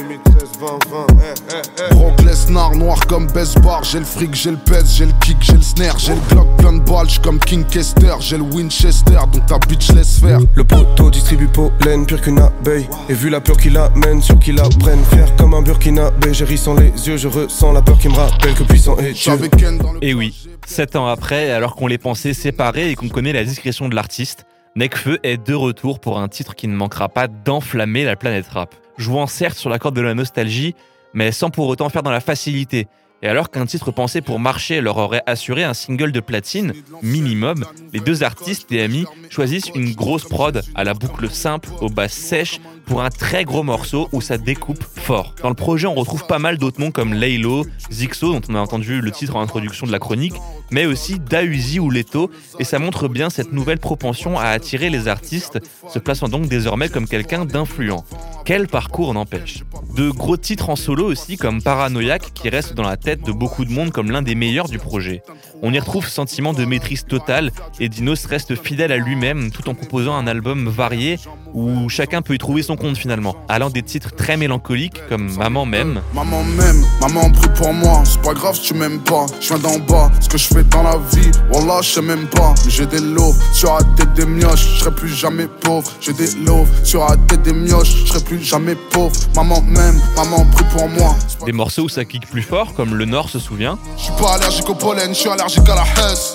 Ramsa 0.02 1.06
Fianik. 1.18 1.92
Brock 1.92 2.22
Lesnar, 2.22 2.76
noir 2.76 3.00
comme 3.08 3.28
Best 3.28 3.60
Bar. 3.62 3.84
J'ai 3.84 4.00
le 4.00 4.06
fric, 4.06 4.34
j'ai 4.34 4.52
le 4.52 4.58
pèse, 4.58 4.96
j'ai 4.96 5.06
le 5.06 5.12
kick, 5.22 5.38
j'ai 5.42 5.54
le 5.54 5.62
snare. 5.62 5.98
J'ai 6.00 6.14
le 6.14 6.22
Glock 6.30 6.48
plein 6.58 6.74
de 6.74 6.80
balles, 6.80 7.10
j'suis 7.10 7.20
comme 7.22 7.40
King 7.40 7.66
Kester. 7.66 8.16
J'ai 8.20 8.38
le 8.38 8.44
Winchester, 8.44 9.20
donc 9.32 9.46
ta 9.46 9.58
bitch 9.60 9.92
laisse 9.92 10.20
faire. 10.20 10.40
Le 10.56 10.64
poteau 10.64 11.10
distribue 11.10 11.48
pollen 11.48 12.06
pire 12.06 12.22
qu'une 12.22 12.40
abeille 12.40 12.88
Et 13.10 13.14
vu 13.14 13.30
la 13.30 13.42
peur 13.42 13.58
qu'il 13.58 13.78
amène, 13.78 14.22
sûr 14.22 14.40
qu'il 14.40 14.56
la 14.56 14.68
prenne 14.80 15.04
Fier 15.06 15.28
comme 15.38 15.54
un 15.54 15.62
burkinabé, 15.62 16.34
j'ai 16.34 16.58
sans 16.58 16.76
les 16.76 16.92
yeux 17.08 17.18
Je 17.18 17.28
ressens 17.28 17.72
la 17.74 17.82
peur 17.82 17.98
qui 17.98 18.10
me 18.10 18.16
rappelle 18.16 18.54
que 18.54 18.64
puissant 18.64 18.98
est 18.98 19.14
Dieu 19.14 19.16
J'avais 19.16 19.50
Ken 19.50 19.78
dans 19.78 19.94
le. 19.94 20.04
Et 20.04 20.14
oui, 20.14 20.48
7 20.66 20.96
ans 20.96 21.08
après, 21.08 21.52
alors 21.52 21.76
qu'on 21.76 21.88
les 21.88 21.98
pensait 21.98 22.34
séparés 22.34 22.92
et 22.92 22.96
qu'on 22.96 23.10
connaît 23.10 23.34
la 23.34 23.44
discrétion 23.44 23.90
de 23.90 23.96
l'artiste, 23.96 24.46
Nekfeu 24.76 25.20
est 25.24 25.38
de 25.38 25.54
retour 25.54 26.00
pour 26.00 26.20
un 26.20 26.28
titre 26.28 26.56
qui 26.56 26.68
ne 26.68 26.76
manquera 26.76 27.10
pas 27.10 27.28
d'enflammer 27.28 28.06
la 28.06 28.16
planète 28.16 28.48
rap. 28.48 28.74
Jouant 29.02 29.26
certes 29.26 29.58
sur 29.58 29.72
la 29.72 29.80
corde 29.80 29.96
de 29.96 30.02
la 30.02 30.14
nostalgie, 30.14 30.76
mais 31.16 31.32
sans 31.32 31.50
pour 31.50 31.68
autant 31.68 31.90
faire 31.90 32.04
dans 32.04 32.12
la 32.12 32.20
facilité. 32.20 32.88
Et 33.24 33.28
alors 33.28 33.50
qu'un 33.50 33.66
titre 33.66 33.90
pensé 33.90 34.22
pour 34.22 34.40
marcher 34.40 34.80
leur 34.80 34.98
aurait 34.98 35.24
assuré 35.26 35.64
un 35.64 35.74
single 35.74 36.12
de 36.12 36.20
platine, 36.20 36.74
minimum, 37.02 37.66
les 37.94 38.00
deux 38.00 38.22
artistes 38.22 38.72
et 38.72 38.84
amis 38.84 39.06
choisissent 39.32 39.72
une 39.74 39.94
grosse 39.94 40.26
prod 40.26 40.62
à 40.76 40.84
la 40.84 40.94
boucle 40.94 41.32
simple, 41.32 41.70
aux 41.82 41.90
basses 41.90 42.14
sèches, 42.14 42.60
pour 42.86 43.02
un 43.02 43.10
très 43.10 43.44
gros 43.44 43.64
morceau 43.64 44.08
où 44.12 44.22
ça 44.22 44.38
découpe 44.38 44.84
fort. 44.84 45.34
Dans 45.42 45.50
le 45.50 45.56
projet, 45.56 45.88
on 45.88 45.96
retrouve 45.96 46.28
pas 46.28 46.40
mal 46.40 46.60
d'autres 46.60 46.80
noms 46.80 46.92
comme 46.92 47.16
Laylo, 47.16 47.66
Zixo, 47.92 48.34
dont 48.34 48.42
on 48.50 48.56
a 48.56 48.60
entendu 48.60 49.02
le 49.02 49.12
titre 49.12 49.36
en 49.36 49.42
introduction 49.42 49.88
de 49.88 49.92
la 49.92 50.00
chronique, 50.00 50.36
mais 50.72 50.86
aussi 50.86 51.20
Dausi 51.20 51.80
ou 51.80 51.90
Leto, 51.90 52.32
et 52.60 52.64
ça 52.64 52.80
montre 52.80 53.08
bien 53.08 53.30
cette 53.30 53.52
nouvelle 53.54 53.80
propension 53.80 54.40
à 54.40 54.46
attirer 54.46 54.90
les 54.90 55.08
artistes, 55.08 55.60
se 55.88 56.00
plaçant 56.00 56.28
donc 56.28 56.48
désormais 56.48 56.90
comme 56.90 57.08
quelqu'un 57.08 57.46
d'influent. 57.46 58.04
Quel 58.46 58.68
parcours 58.68 59.14
n'empêche? 59.14 59.64
De 59.96 60.10
gros 60.10 60.38
titres 60.38 60.70
en 60.70 60.76
solo 60.76 61.06
aussi, 61.06 61.38
comme 61.38 61.62
Paranoïaque, 61.62 62.34
qui 62.34 62.50
reste 62.50 62.74
dans 62.74 62.84
la 62.84 62.98
tête 62.98 63.24
de 63.24 63.32
beaucoup 63.32 63.66
de 63.66 63.72
monde 63.72 63.92
comme 63.92 64.10
l'un 64.10 64.22
des 64.22 64.36
meilleurs 64.36 64.70
du 64.70 64.80
projet. 64.80 65.22
On 65.64 65.72
y 65.74 65.80
retrouve 65.80 66.08
sentiment 66.08 66.54
de 66.54 66.66
maîtrise 66.66 67.06
totale, 67.06 67.52
et 67.80 67.88
Dinos 67.88 68.26
reste 68.26 68.56
fidèle 68.56 68.92
à 68.92 68.98
lui-même 68.98 69.52
tout 69.52 69.70
en 69.70 69.76
composant 69.76 70.16
un 70.16 70.26
album 70.26 70.68
varié 70.68 71.20
où 71.54 71.88
chacun 71.88 72.24
peut 72.24 72.34
y 72.34 72.40
trouver 72.40 72.64
son 72.64 72.76
compte 72.76 72.98
finalement, 72.98 73.36
allant 73.48 73.70
des 73.70 73.84
titres 73.84 74.16
très 74.16 74.38
mélancoliques 74.38 75.00
comme 75.08 75.32
Maman 75.36 75.68
même. 75.68 76.02
Maman 76.16 76.44
m'aime, 76.44 76.84
maman 77.00 77.30
prie 77.30 77.50
pour 77.56 77.74
moi. 77.74 78.02
C'est 78.06 78.22
pas 78.24 78.34
grave 78.34 78.56
si 78.56 78.70
tu 78.70 78.74
m'aimes 78.74 79.02
pas. 79.02 79.28
Je 79.40 79.50
viens 79.50 79.60
d'en 79.60 79.78
bas, 79.80 80.10
ce 80.20 80.30
que 80.30 80.40
je 80.40 80.48
fais 80.48 80.64
dans 80.64 80.82
la 80.82 80.98
vie, 80.98 81.30
Wallah, 81.54 81.82
je 81.84 81.90
sais 81.90 82.02
même 82.02 82.26
pas. 82.28 82.56
Mais 82.66 82.72
j'ai 82.72 82.88
des 82.88 83.00
lots 83.00 83.36
sur 83.54 83.76
la 83.76 83.84
tête 83.96 84.14
des 84.14 84.26
mioches, 84.26 84.68
je 84.76 84.80
serai 84.80 84.96
plus 84.96 85.10
jamais 85.10 85.46
pauvre. 85.46 85.92
J'ai 86.02 86.14
des 86.14 86.32
lots 86.44 86.66
sur 86.84 87.06
la 87.06 87.18
tête 87.28 87.44
des 87.44 87.54
mioches, 87.54 88.06
je 88.06 88.14
serai 88.14 88.24
plus 88.24 88.42
jamais 88.42 88.74
pauvre. 88.90 89.16
Maman 89.36 89.62
m'aime, 89.62 90.02
maman 90.16 90.44
prie 90.46 90.66
pour 90.72 90.90
moi. 90.90 91.16
Des 91.46 91.52
morceaux 91.52 91.84
où 91.84 91.90
ça 91.90 92.04
kick 92.04 92.28
plus 92.28 92.42
fort, 92.42 92.74
comme 92.74 92.96
Le 92.96 93.06
Nord 93.06 93.30
se 93.30 93.38
souvient. 93.38 93.78
Je 93.98 94.06
suis 94.06 94.14
pas 94.14 94.34
allergique 94.34 94.68
au 94.68 94.76
pollen, 94.76 95.10
je 95.10 95.20
suis 95.20 95.30
allergique 95.30 95.51
à 95.60 95.76
la 95.76 95.84
hesse. 95.84 96.34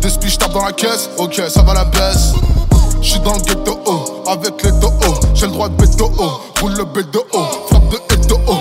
Des 0.00 0.10
spies, 0.10 0.36
tape 0.36 0.52
dans 0.52 0.64
la 0.64 0.72
caisse, 0.72 1.10
ok, 1.16 1.42
ça 1.48 1.62
va 1.62 1.74
la 1.74 1.84
baisse. 1.84 2.34
Je 3.00 3.10
suis 3.10 3.20
dans 3.20 3.34
le 3.34 3.40
ghetto, 3.40 3.78
oh, 3.86 4.22
avec 4.26 4.62
les 4.62 4.70
oh, 4.70 5.14
j'ai 5.34 5.46
le 5.46 5.52
droit 5.52 5.68
de 5.68 5.76
béto, 5.76 6.10
oh, 6.18 6.40
roule 6.60 6.72
le 6.76 6.84
bédo, 6.84 7.24
oh, 7.32 7.44
frappe 7.68 7.88
de 7.88 8.14
héto, 8.14 8.38
oh. 8.46 8.54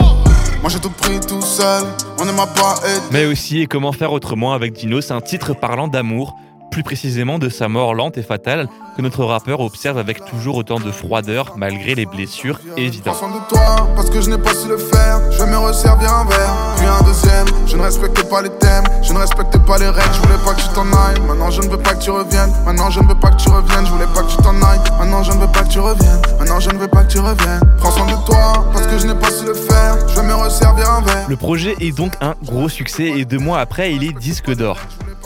Moi 0.61 0.69
j'ai 0.69 0.79
tout 0.79 0.91
pris 0.91 1.19
tout 1.19 1.41
seul, 1.41 1.83
on 2.19 2.25
ne 2.25 2.31
m'a 2.31 2.47
pas 2.47 2.75
aidé. 2.85 3.01
Mais 3.11 3.25
aussi, 3.25 3.61
et 3.61 3.67
comment 3.67 3.91
faire 3.91 4.11
autrement 4.11 4.53
avec 4.53 4.73
Dino, 4.73 5.01
c'est 5.01 5.13
un 5.13 5.21
titre 5.21 5.53
parlant 5.53 5.87
d'amour, 5.87 6.35
plus 6.71 6.83
précisément 6.83 7.37
de 7.37 7.49
sa 7.49 7.67
mort 7.67 7.93
lente 7.93 8.17
et 8.17 8.23
fatale, 8.23 8.67
que 8.95 9.01
notre 9.01 9.25
rappeur 9.25 9.59
observe 9.59 9.97
avec 9.97 10.23
toujours 10.25 10.55
autant 10.55 10.79
de 10.79 10.91
froideur 10.91 11.53
malgré 11.57 11.95
les 11.95 12.05
blessures 12.05 12.59
évidentes. 12.77 13.13
Prends 13.17 13.29
soin 13.29 13.39
de 13.39 13.49
toi, 13.49 13.87
parce 13.95 14.09
que 14.09 14.21
je 14.21 14.29
n'ai 14.29 14.37
pas 14.37 14.53
su 14.53 14.67
le 14.67 14.77
faire. 14.77 15.19
Je 15.31 15.43
me 15.43 15.57
resservir 15.57 16.11
un 16.13 16.25
verre, 16.25 16.53
puis 16.77 16.85
un 16.87 17.03
deuxième. 17.03 17.45
Je 17.67 17.75
ne 17.75 17.83
respecte 17.83 18.23
pas 18.29 18.41
les 18.41 18.49
thèmes, 18.49 18.83
je 19.03 19.13
ne 19.13 19.19
respecte 19.19 19.57
pas 19.65 19.77
les 19.77 19.89
règles. 19.89 20.13
Je 20.13 20.21
voulais 20.21 20.43
pas 20.45 20.53
que 20.53 20.61
tu 20.61 20.67
t'en 20.69 20.85
ailles, 20.85 21.21
maintenant 21.27 21.51
je 21.51 21.61
ne 21.61 21.69
veux 21.69 21.77
pas 21.77 21.93
que 21.93 22.03
tu 22.03 22.09
reviennes. 22.09 22.51
Maintenant 22.65 22.89
je 22.89 22.99
ne 23.01 23.07
veux 23.07 23.19
pas 23.19 23.29
que 23.31 23.37
tu 23.37 23.49
reviennes, 23.49 23.85
je 23.85 23.91
voulais 23.91 24.13
pas 24.13 24.23
que 24.23 24.31
tu 24.31 24.37
t'en 24.37 24.55
ailles. 24.55 24.79
Maintenant 24.97 25.23
je 25.23 25.31
ne 25.31 25.37
veux 25.39 25.51
pas 25.51 25.63
que 25.63 25.69
tu 25.69 25.79
reviennes, 25.79 26.21
maintenant 26.39 26.59
je 26.59 26.69
ne 26.69 26.77
veux 26.77 26.87
pas 26.87 27.03
que 27.03 27.11
tu 27.11 27.19
reviennes. 27.19 27.61
Prends 27.79 27.91
soin 27.91 28.05
de 28.05 28.25
toi, 28.25 28.65
parce 28.71 28.87
que 28.87 28.97
je 28.97 29.07
n'ai 29.07 29.15
pas 29.15 29.31
su 29.31 29.45
le 29.45 29.53
faire. 29.53 29.97
Je 30.15 30.21
me 30.21 30.33
resservir 30.33 30.89
un 30.89 31.01
verre. 31.01 31.25
Le 31.27 31.35
projet 31.35 31.75
est 31.81 31.95
donc 31.95 32.13
un 32.21 32.35
gros 32.43 32.69
succès 32.69 33.07
et 33.17 33.25
deux 33.25 33.39
mois 33.39 33.59
après, 33.59 33.93
il 33.93 34.03
est 34.03 34.13
disque 34.13 34.55
d'or. 34.55 34.77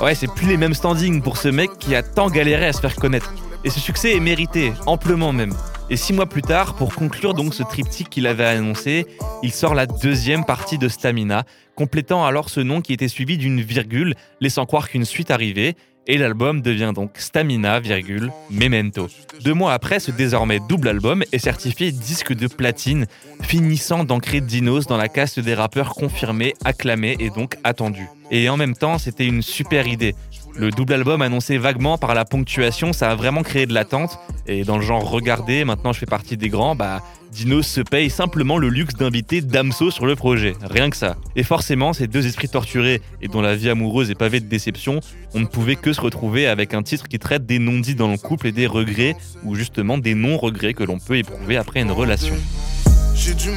Ouais, 0.02 0.14
c'est 0.14 0.28
plus 0.28 0.48
les 0.48 0.58
mêmes 0.58 0.74
standings 0.74 1.22
pour 1.22 1.38
ce 1.38 1.48
mec 1.48 1.70
qui 1.80 1.96
a 1.96 2.04
tant 2.04 2.30
galéré 2.30 2.66
à 2.66 2.74
se 2.74 2.82
faire 2.82 2.96
connaître. 2.96 3.34
Et 3.64 3.70
ce 3.70 3.80
succès 3.80 4.16
est 4.16 4.20
mérité, 4.20 4.74
amplement 4.88 5.32
même. 5.32 5.54
Et 5.90 5.96
six 5.96 6.12
mois 6.12 6.25
plus 6.25 6.42
tard, 6.42 6.75
pour 6.75 6.94
conclure 6.94 7.34
donc 7.34 7.54
ce 7.54 7.64
triptyque 7.64 8.10
qu'il 8.10 8.28
avait 8.28 8.46
annoncé, 8.46 9.08
il 9.42 9.52
sort 9.52 9.74
la 9.74 9.86
deuxième 9.86 10.44
partie 10.44 10.78
de 10.78 10.90
Stamina, 10.90 11.46
complétant 11.75 12.25
alors 12.25 12.50
ce 12.50 12.60
nom 12.60 12.82
qui 12.82 12.92
était 12.92 13.08
suivi 13.08 13.38
d'une 13.38 13.62
virgule, 13.62 14.16
laissant 14.42 14.66
croire 14.66 14.90
qu'une 14.90 15.06
suite 15.06 15.32
arrivait, 15.32 15.75
et 16.07 16.17
l'album 16.17 16.62
devient 16.62 16.91
donc 16.93 17.12
Stamina, 17.15 17.79
virgule, 17.79 18.31
Memento. 18.50 19.07
Deux 19.43 19.53
mois 19.53 19.74
après, 19.74 20.00
ce 20.00 20.12
désormais 20.12 20.59
double 20.67 20.88
album 20.88 21.24
est 21.31 21.39
certifié 21.39 21.91
disque 21.91 22.33
de 22.33 22.47
platine, 22.47 23.05
finissant 23.41 24.03
d'ancrer 24.03 24.41
Dinos 24.41 24.88
dans 24.88 24.97
la 24.97 25.07
caste 25.07 25.39
des 25.39 25.53
rappeurs 25.53 25.95
confirmés, 25.95 26.53
acclamés 26.63 27.17
et 27.19 27.29
donc 27.29 27.57
attendus. 27.63 28.09
Et 28.31 28.50
en 28.50 28.57
même 28.57 28.75
temps, 28.75 28.97
c'était 28.97 29.25
une 29.25 29.41
super 29.41 29.88
idée. 29.88 30.15
Le 30.57 30.71
double 30.71 30.93
album 30.93 31.21
annoncé 31.21 31.57
vaguement 31.57 31.97
par 31.97 32.15
la 32.15 32.24
ponctuation, 32.24 32.93
ça 32.93 33.12
a 33.12 33.15
vraiment 33.15 33.43
créé 33.43 33.65
de 33.65 33.74
l'attente. 33.74 34.17
Et 34.47 34.63
dans 34.63 34.77
le 34.77 34.83
genre 34.83 35.09
regardez, 35.09 35.65
maintenant 35.65 35.91
je 35.91 36.00
fais 36.00 36.05
partie 36.05 36.38
des 36.38 36.50
grands, 36.50 36.75
bah 36.75 37.01
Dinos 37.36 37.68
se 37.68 37.82
paye 37.82 38.10
simplement 38.10 38.58
le 38.58 38.70
luxe 38.70 38.94
d'inviter 38.94 39.42
Damso 39.42 39.92
sur 39.92 40.06
le 40.06 40.15
projet. 40.15 40.56
Rien 40.62 40.89
que 40.89 40.96
ça. 40.96 41.18
Et 41.36 41.44
forcément, 41.44 41.92
ces 41.92 42.08
deux 42.08 42.25
esprits 42.25 42.48
torturés 42.48 43.01
et 43.22 43.27
dont 43.27 43.42
la 43.42 43.58
vie 43.58 43.70
amoureuse 43.70 44.10
est 44.10 44.15
pavée 44.15 44.39
de 44.39 44.46
déception, 44.46 45.01
on 45.34 45.42
ne 45.42 45.46
pouvait 45.46 45.75
que 45.75 45.92
se 45.92 46.00
retrouver 46.00 46.48
avec 46.48 46.74
un 46.74 46.82
titre 46.82 47.10
qui 47.10 47.20
traite 47.20 47.46
des 47.46 47.60
non-dits 47.60 47.96
dans 47.96 48.10
le 48.10 48.18
couple 48.18 48.48
et 48.48 48.54
des 48.54 48.68
regrets, 48.68 49.18
ou 49.44 49.55
justement 49.55 49.98
des 49.98 50.16
non-regrets 50.16 50.74
que 50.74 50.86
l'on 50.86 50.98
peut 50.98 51.18
éprouver 51.18 51.57
après 51.57 51.81
une 51.81 51.92
relation. 51.92 52.36
J'ai 53.14 53.33
du 53.33 53.50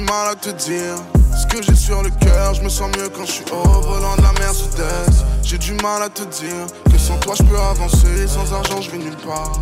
mal 0.00 0.16
à 0.30 0.34
te 0.34 0.50
ce 1.34 1.46
que 1.46 1.62
j'ai 1.62 1.74
sur 1.74 2.02
le 2.02 2.10
cœur. 2.10 2.54
Je 2.54 2.62
me 2.62 2.68
sens 2.68 2.90
mieux 2.96 3.08
quand 3.08 3.24
je 3.26 3.32
suis 3.32 3.44
au 3.50 3.80
volant 3.80 4.16
de 4.16 4.22
la 4.22 4.32
Mercedes. 4.40 5.24
J'ai 5.42 5.58
du 5.58 5.72
mal 5.82 6.02
à 6.02 6.08
te 6.08 6.22
dire 6.22 6.66
que 6.90 6.98
sans 6.98 7.18
toi 7.18 7.34
je 7.36 7.42
peux 7.42 7.58
avancer. 7.58 8.26
Sans 8.26 8.52
argent, 8.52 8.80
je 8.80 8.90
vais 8.90 8.98
nulle 8.98 9.16
part. 9.26 9.60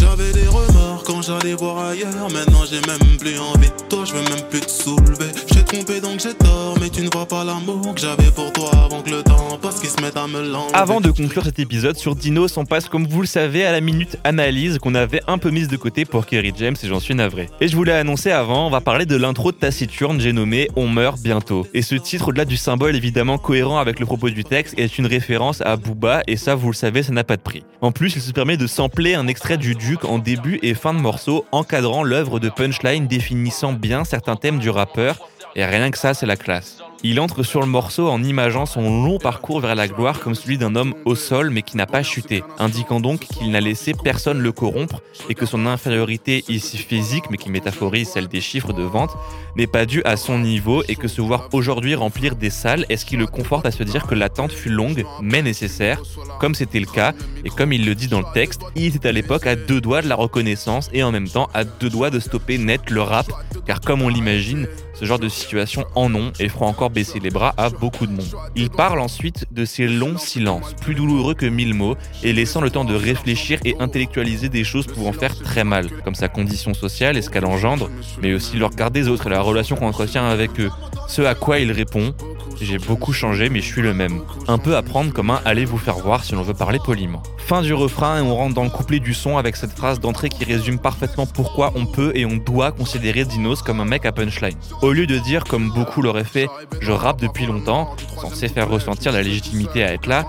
J'avais 0.00 0.32
des 0.32 0.48
remords 0.48 1.02
quand 1.04 1.22
j'allais 1.22 1.54
voir 1.54 1.86
ailleurs. 1.86 2.30
Maintenant 2.32 2.64
j'ai 2.68 2.80
même 2.86 3.16
plus 3.18 3.38
envie 3.38 3.68
de 3.68 3.88
toi, 3.88 4.04
je 4.04 4.12
veux 4.12 4.22
même 4.22 4.42
plus 4.50 4.60
te 4.60 4.70
soulever. 4.70 5.30
J'ai 5.52 5.64
trompé 5.64 6.00
donc 6.00 6.20
j'ai 6.20 6.34
tort, 6.34 6.76
mais 6.80 6.88
tu 6.88 7.02
ne 7.02 7.10
vois 7.12 7.26
pas 7.26 7.44
l'amour 7.44 7.94
que 7.94 8.00
j'avais 8.00 8.30
pour 8.30 8.52
toi 8.52 8.70
avant 8.84 9.02
que 9.02 9.10
le 9.10 9.22
temps 9.22 9.58
passe 9.60 9.80
qui 9.80 9.86
se 9.86 10.00
mette 10.00 10.16
à 10.16 10.26
me 10.26 10.40
l'enlever. 10.40 10.74
Avant 10.74 11.00
de 11.00 11.10
conclure 11.10 11.44
cet 11.44 11.58
épisode 11.58 11.96
sur 11.96 12.16
Dinos, 12.16 12.56
on 12.56 12.64
passe 12.64 12.88
comme 12.88 13.06
vous 13.06 13.20
le 13.20 13.26
savez 13.26 13.64
à 13.64 13.72
la 13.72 13.80
minute 13.80 14.16
analyse 14.24 14.78
qu'on 14.78 14.94
avait 14.94 15.22
un 15.26 15.38
peu 15.38 15.50
mise 15.50 15.68
de 15.68 15.76
côté 15.76 16.04
pour 16.04 16.26
Kerry 16.26 16.52
James 16.56 16.76
et 16.82 16.88
j'en 16.88 17.00
suis 17.00 17.14
navré. 17.14 17.48
Et 17.60 17.68
je 17.68 17.76
vous 17.76 17.84
l'ai 17.84 17.92
annoncé 17.92 18.30
avant, 18.30 18.66
on 18.66 18.70
va 18.70 18.80
parler 18.80 19.06
de 19.06 19.16
l'intro 19.16 19.52
de 19.52 19.56
Taciturne, 19.56 20.20
j'ai 20.20 20.32
nommé 20.32 20.68
On 20.74 20.88
meurt 20.88 21.11
bientôt. 21.18 21.66
Et 21.74 21.82
ce 21.82 21.94
titre, 21.94 22.28
au-delà 22.28 22.44
du 22.44 22.56
symbole 22.56 22.96
évidemment 22.96 23.38
cohérent 23.38 23.78
avec 23.78 24.00
le 24.00 24.06
propos 24.06 24.30
du 24.30 24.44
texte, 24.44 24.74
est 24.78 24.98
une 24.98 25.06
référence 25.06 25.60
à 25.60 25.76
Booba 25.76 26.22
et 26.26 26.36
ça 26.36 26.54
vous 26.54 26.68
le 26.68 26.74
savez, 26.74 27.02
ça 27.02 27.12
n'a 27.12 27.24
pas 27.24 27.36
de 27.36 27.42
prix. 27.42 27.64
En 27.80 27.92
plus, 27.92 28.16
il 28.16 28.22
se 28.22 28.32
permet 28.32 28.56
de 28.56 28.66
sampler 28.66 29.14
un 29.14 29.26
extrait 29.26 29.58
du 29.58 29.74
Duke 29.74 30.04
en 30.04 30.18
début 30.18 30.58
et 30.62 30.74
fin 30.74 30.94
de 30.94 31.00
morceau, 31.00 31.44
encadrant 31.52 32.04
l'œuvre 32.04 32.40
de 32.40 32.48
punchline 32.48 33.06
définissant 33.06 33.72
bien 33.72 34.04
certains 34.04 34.36
thèmes 34.36 34.58
du 34.58 34.70
rappeur, 34.70 35.28
et 35.54 35.64
rien 35.64 35.90
que 35.90 35.98
ça, 35.98 36.14
c'est 36.14 36.26
la 36.26 36.36
classe. 36.36 36.78
Il 37.04 37.18
entre 37.18 37.42
sur 37.42 37.60
le 37.60 37.66
morceau 37.66 38.08
en 38.08 38.22
imageant 38.22 38.64
son 38.64 39.02
long 39.02 39.18
parcours 39.18 39.58
vers 39.58 39.74
la 39.74 39.88
gloire 39.88 40.20
comme 40.20 40.36
celui 40.36 40.56
d'un 40.56 40.76
homme 40.76 40.94
au 41.04 41.16
sol 41.16 41.50
mais 41.50 41.62
qui 41.62 41.76
n'a 41.76 41.86
pas 41.86 42.04
chuté, 42.04 42.44
indiquant 42.60 43.00
donc 43.00 43.20
qu'il 43.20 43.50
n'a 43.50 43.60
laissé 43.60 43.92
personne 43.92 44.38
le 44.38 44.52
corrompre 44.52 45.02
et 45.28 45.34
que 45.34 45.44
son 45.44 45.66
infériorité 45.66 46.44
ici 46.48 46.78
physique 46.78 47.24
mais 47.28 47.38
qui 47.38 47.50
métaphorise 47.50 48.08
celle 48.08 48.28
des 48.28 48.40
chiffres 48.40 48.72
de 48.72 48.84
vente 48.84 49.10
n'est 49.56 49.66
pas 49.66 49.84
due 49.84 50.02
à 50.04 50.16
son 50.16 50.38
niveau 50.38 50.84
et 50.86 50.94
que 50.94 51.08
se 51.08 51.20
voir 51.20 51.48
aujourd'hui 51.52 51.96
remplir 51.96 52.36
des 52.36 52.50
salles 52.50 52.86
est 52.88 52.96
ce 52.96 53.04
qui 53.04 53.16
le 53.16 53.26
conforte 53.26 53.66
à 53.66 53.72
se 53.72 53.82
dire 53.82 54.06
que 54.06 54.14
l'attente 54.14 54.52
fut 54.52 54.70
longue 54.70 55.04
mais 55.20 55.42
nécessaire, 55.42 56.00
comme 56.38 56.54
c'était 56.54 56.78
le 56.78 56.86
cas 56.86 57.14
et 57.44 57.50
comme 57.50 57.72
il 57.72 57.84
le 57.84 57.96
dit 57.96 58.06
dans 58.06 58.20
le 58.20 58.32
texte, 58.32 58.62
il 58.76 58.94
était 58.94 59.08
à 59.08 59.12
l'époque 59.12 59.48
à 59.48 59.56
deux 59.56 59.80
doigts 59.80 60.02
de 60.02 60.08
la 60.08 60.14
reconnaissance 60.14 60.88
et 60.92 61.02
en 61.02 61.10
même 61.10 61.28
temps 61.28 61.48
à 61.52 61.64
deux 61.64 61.90
doigts 61.90 62.10
de 62.10 62.20
stopper 62.20 62.58
net 62.58 62.90
le 62.90 63.02
rap 63.02 63.26
car 63.66 63.80
comme 63.80 64.02
on 64.02 64.08
l'imagine, 64.08 64.68
ce 65.02 65.06
genre 65.06 65.18
de 65.18 65.28
situation 65.28 65.84
en 65.96 66.08
non 66.08 66.32
et 66.38 66.48
fera 66.48 66.66
encore 66.66 66.90
baisser 66.90 67.18
les 67.18 67.30
bras 67.30 67.54
à 67.56 67.70
beaucoup 67.70 68.06
de 68.06 68.12
monde. 68.12 68.36
Il 68.54 68.70
parle 68.70 69.00
ensuite 69.00 69.46
de 69.50 69.64
ces 69.64 69.88
longs 69.88 70.16
silences, 70.16 70.74
plus 70.80 70.94
douloureux 70.94 71.34
que 71.34 71.46
mille 71.46 71.74
mots, 71.74 71.96
et 72.22 72.32
laissant 72.32 72.60
le 72.60 72.70
temps 72.70 72.84
de 72.84 72.94
réfléchir 72.94 73.58
et 73.64 73.74
intellectualiser 73.80 74.48
des 74.48 74.62
choses 74.62 74.86
pouvant 74.86 75.12
faire 75.12 75.36
très 75.36 75.64
mal, 75.64 75.90
comme 76.04 76.14
sa 76.14 76.28
condition 76.28 76.72
sociale 76.72 77.16
et 77.16 77.22
ce 77.22 77.30
qu'elle 77.30 77.46
engendre, 77.46 77.90
mais 78.22 78.32
aussi 78.32 78.56
le 78.56 78.66
regard 78.66 78.92
des 78.92 79.08
autres 79.08 79.26
et 79.26 79.30
la 79.30 79.40
relation 79.40 79.74
qu'on 79.74 79.88
entretient 79.88 80.24
avec 80.24 80.60
eux. 80.60 80.70
Ce 81.08 81.22
à 81.22 81.34
quoi 81.34 81.58
il 81.58 81.72
répond 81.72 82.14
j'ai 82.60 82.78
beaucoup 82.78 83.12
changé, 83.12 83.48
mais 83.48 83.60
je 83.60 83.66
suis 83.66 83.82
le 83.82 83.94
même. 83.94 84.20
Un 84.48 84.58
peu 84.58 84.76
à 84.76 84.82
prendre 84.82 85.12
comme 85.12 85.30
un 85.30 85.40
allez 85.44 85.64
vous 85.64 85.78
faire 85.78 85.96
voir 85.96 86.24
si 86.24 86.34
l'on 86.34 86.42
veut 86.42 86.54
parler 86.54 86.78
poliment. 86.84 87.22
Fin 87.38 87.62
du 87.62 87.74
refrain 87.74 88.18
et 88.18 88.22
on 88.22 88.36
rentre 88.36 88.54
dans 88.54 88.64
le 88.64 88.70
couplet 88.70 89.00
du 89.00 89.14
son 89.14 89.36
avec 89.36 89.56
cette 89.56 89.72
phrase 89.72 90.00
d'entrée 90.00 90.28
qui 90.28 90.44
résume 90.44 90.78
parfaitement 90.78 91.26
pourquoi 91.26 91.72
on 91.74 91.86
peut 91.86 92.12
et 92.14 92.24
on 92.24 92.36
doit 92.36 92.72
considérer 92.72 93.24
Dinos 93.24 93.62
comme 93.62 93.80
un 93.80 93.84
mec 93.84 94.06
à 94.06 94.12
punchline. 94.12 94.56
Au 94.80 94.92
lieu 94.92 95.06
de 95.06 95.18
dire, 95.18 95.44
comme 95.44 95.70
beaucoup 95.70 96.02
l'auraient 96.02 96.24
fait, 96.24 96.46
je 96.80 96.92
rappe 96.92 97.20
depuis 97.20 97.46
longtemps, 97.46 97.94
censé 98.20 98.48
faire 98.48 98.68
ressentir 98.68 99.12
la 99.12 99.22
légitimité 99.22 99.82
à 99.82 99.92
être 99.92 100.06
là, 100.06 100.24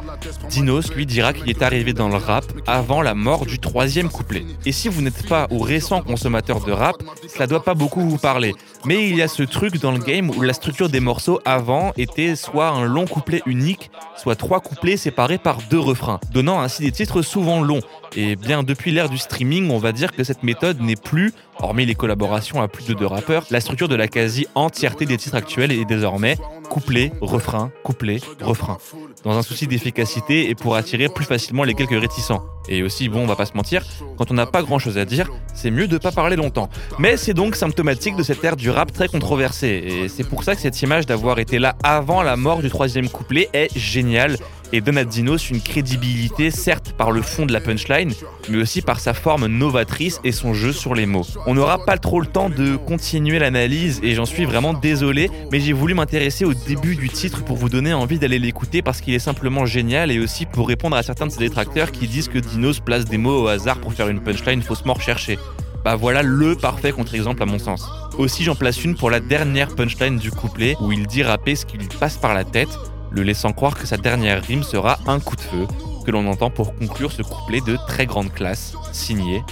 Dinos 0.49 0.93
lui 0.93 1.05
dira 1.05 1.33
qu'il 1.33 1.49
est 1.49 1.61
arrivé 1.61 1.93
dans 1.93 2.09
le 2.09 2.15
rap 2.15 2.45
avant 2.67 3.01
la 3.01 3.13
mort 3.13 3.45
du 3.45 3.59
troisième 3.59 4.09
couplet. 4.09 4.45
Et 4.65 4.71
si 4.71 4.89
vous 4.89 5.01
n'êtes 5.01 5.27
pas 5.27 5.47
ou 5.51 5.59
récent 5.59 6.01
consommateur 6.01 6.63
de 6.63 6.71
rap, 6.71 6.95
cela 7.27 7.47
doit 7.47 7.63
pas 7.63 7.73
beaucoup 7.73 8.01
vous 8.01 8.17
parler. 8.17 8.53
Mais 8.85 9.07
il 9.07 9.15
y 9.15 9.21
a 9.21 9.27
ce 9.27 9.43
truc 9.43 9.79
dans 9.79 9.91
le 9.91 9.99
game 9.99 10.29
où 10.29 10.41
la 10.41 10.53
structure 10.53 10.89
des 10.89 10.99
morceaux 10.99 11.39
avant 11.45 11.93
soit 12.35 12.69
un 12.69 12.85
long 12.85 13.05
couplet 13.05 13.41
unique, 13.45 13.91
soit 14.15 14.35
trois 14.35 14.59
couplets 14.59 14.97
séparés 14.97 15.37
par 15.37 15.57
deux 15.69 15.79
refrains, 15.79 16.19
donnant 16.31 16.59
ainsi 16.59 16.83
des 16.83 16.91
titres 16.91 17.21
souvent 17.21 17.61
longs. 17.61 17.81
Et 18.15 18.35
bien 18.35 18.63
depuis 18.63 18.91
l'ère 18.91 19.09
du 19.09 19.17
streaming, 19.17 19.71
on 19.71 19.79
va 19.79 19.91
dire 19.91 20.11
que 20.11 20.23
cette 20.23 20.43
méthode 20.43 20.79
n'est 20.81 20.95
plus, 20.95 21.33
hormis 21.59 21.85
les 21.85 21.95
collaborations 21.95 22.61
à 22.61 22.67
plus 22.67 22.85
de 22.85 22.93
deux 22.93 23.07
rappeurs, 23.07 23.45
la 23.49 23.59
structure 23.59 23.87
de 23.87 23.95
la 23.95 24.07
quasi-entièreté 24.07 25.05
des 25.05 25.17
titres 25.17 25.35
actuels 25.35 25.71
est 25.71 25.85
désormais 25.85 26.37
couplet, 26.69 27.11
refrain, 27.21 27.71
couplet, 27.83 28.19
refrain. 28.41 28.77
Dans 29.23 29.37
un 29.37 29.41
souci 29.41 29.67
d'efficacité 29.67 30.49
et 30.49 30.55
pour 30.55 30.75
attirer 30.75 31.07
plus 31.09 31.25
facilement 31.25 31.63
les 31.63 31.73
quelques 31.73 31.99
réticents. 31.99 32.43
Et 32.69 32.81
aussi, 32.81 33.09
bon, 33.09 33.21
on 33.21 33.25
va 33.25 33.35
pas 33.35 33.45
se 33.45 33.53
mentir, 33.53 33.83
quand 34.17 34.31
on 34.31 34.33
n'a 34.33 34.45
pas 34.45 34.63
grand 34.63 34.79
chose 34.79 34.97
à 34.97 35.05
dire, 35.05 35.29
c'est 35.53 35.71
mieux 35.71 35.87
de 35.87 35.97
pas 35.97 36.11
parler 36.11 36.35
longtemps. 36.35 36.69
Mais 36.97 37.17
c'est 37.17 37.33
donc 37.33 37.55
symptomatique 37.55 38.15
de 38.15 38.23
cette 38.23 38.43
ère 38.43 38.55
du 38.55 38.69
rap 38.69 38.91
très 38.91 39.07
controversée. 39.07 39.83
Et 39.85 40.07
c'est 40.09 40.23
pour 40.23 40.43
ça 40.43 40.55
que 40.55 40.61
cette 40.61 40.81
image 40.81 41.05
d'avoir 41.05 41.39
été 41.39 41.59
là 41.59 41.75
avant 41.83 42.02
la 42.23 42.35
mort 42.35 42.61
du 42.61 42.69
troisième 42.69 43.09
couplet 43.09 43.49
est 43.53 43.75
géniale 43.77 44.37
et 44.73 44.81
donne 44.81 44.97
à 44.97 45.05
Dinos 45.05 45.49
une 45.49 45.61
crédibilité, 45.61 46.51
certes 46.51 46.93
par 46.97 47.11
le 47.11 47.21
fond 47.21 47.45
de 47.45 47.53
la 47.53 47.61
punchline, 47.61 48.11
mais 48.49 48.57
aussi 48.57 48.81
par 48.81 48.99
sa 48.99 49.13
forme 49.13 49.45
novatrice 49.45 50.19
et 50.23 50.31
son 50.31 50.53
jeu 50.53 50.71
sur 50.71 50.95
les 50.95 51.05
mots. 51.05 51.25
On 51.45 51.53
n'aura 51.53 51.85
pas 51.85 51.97
trop 51.97 52.19
le 52.19 52.25
temps 52.25 52.49
de 52.49 52.75
continuer 52.75 53.39
l'analyse 53.39 53.99
et 54.03 54.15
j'en 54.15 54.25
suis 54.25 54.45
vraiment 54.45 54.73
désolé, 54.73 55.29
mais 55.51 55.59
j'ai 55.59 55.73
voulu 55.73 55.93
m'intéresser 55.93 56.43
au 56.43 56.53
début 56.53 56.95
du 56.95 57.09
titre 57.09 57.43
pour 57.43 57.55
vous 57.55 57.69
donner 57.69 57.93
envie 57.93 58.19
d'aller 58.19 58.39
l'écouter 58.39 58.81
parce 58.81 58.99
qu'il 58.99 59.13
est 59.13 59.19
simplement 59.19 59.65
génial 59.65 60.11
et 60.11 60.19
aussi 60.19 60.45
pour 60.45 60.67
répondre 60.67 60.95
à 60.95 61.03
certains 61.03 61.27
de 61.27 61.31
ses 61.31 61.39
détracteurs 61.39 61.91
qui 61.91 62.07
disent 62.07 62.27
que 62.27 62.39
Dinos 62.39 62.79
place 62.79 63.05
des 63.05 63.17
mots 63.17 63.43
au 63.43 63.47
hasard 63.47 63.79
pour 63.79 63.93
faire 63.93 64.09
une 64.09 64.21
punchline 64.21 64.63
faussement 64.63 64.93
recherchée. 64.93 65.37
Bah 65.83 65.95
voilà 65.95 66.21
le 66.21 66.55
parfait 66.55 66.91
contre-exemple 66.91 67.43
à 67.43 67.45
mon 67.45 67.59
sens. 67.59 67.89
Aussi 68.17 68.43
j'en 68.43 68.55
place 68.55 68.83
une 68.83 68.95
pour 68.95 69.09
la 69.09 69.19
dernière 69.19 69.75
punchline 69.75 70.17
du 70.17 70.31
couplet 70.31 70.75
où 70.79 70.91
il 70.91 71.07
dit 71.07 71.23
rapper 71.23 71.55
ce 71.55 71.65
qui 71.65 71.77
lui 71.77 71.87
passe 71.99 72.17
par 72.17 72.33
la 72.33 72.43
tête 72.43 72.77
le 73.13 73.21
laissant 73.21 73.53
croire 73.53 73.77
que 73.77 73.85
sa 73.85 73.97
dernière 73.97 74.43
rime 74.43 74.63
sera 74.63 74.97
un 75.05 75.19
coup 75.19 75.35
de 75.35 75.41
feu, 75.41 75.67
que 76.03 76.11
l'on 76.11 76.25
entend 76.27 76.49
pour 76.49 76.75
conclure 76.75 77.11
ce 77.11 77.21
couplet 77.21 77.61
de 77.61 77.77
très 77.87 78.07
grande 78.07 78.33
classe, 78.33 78.73
signé 78.91 79.43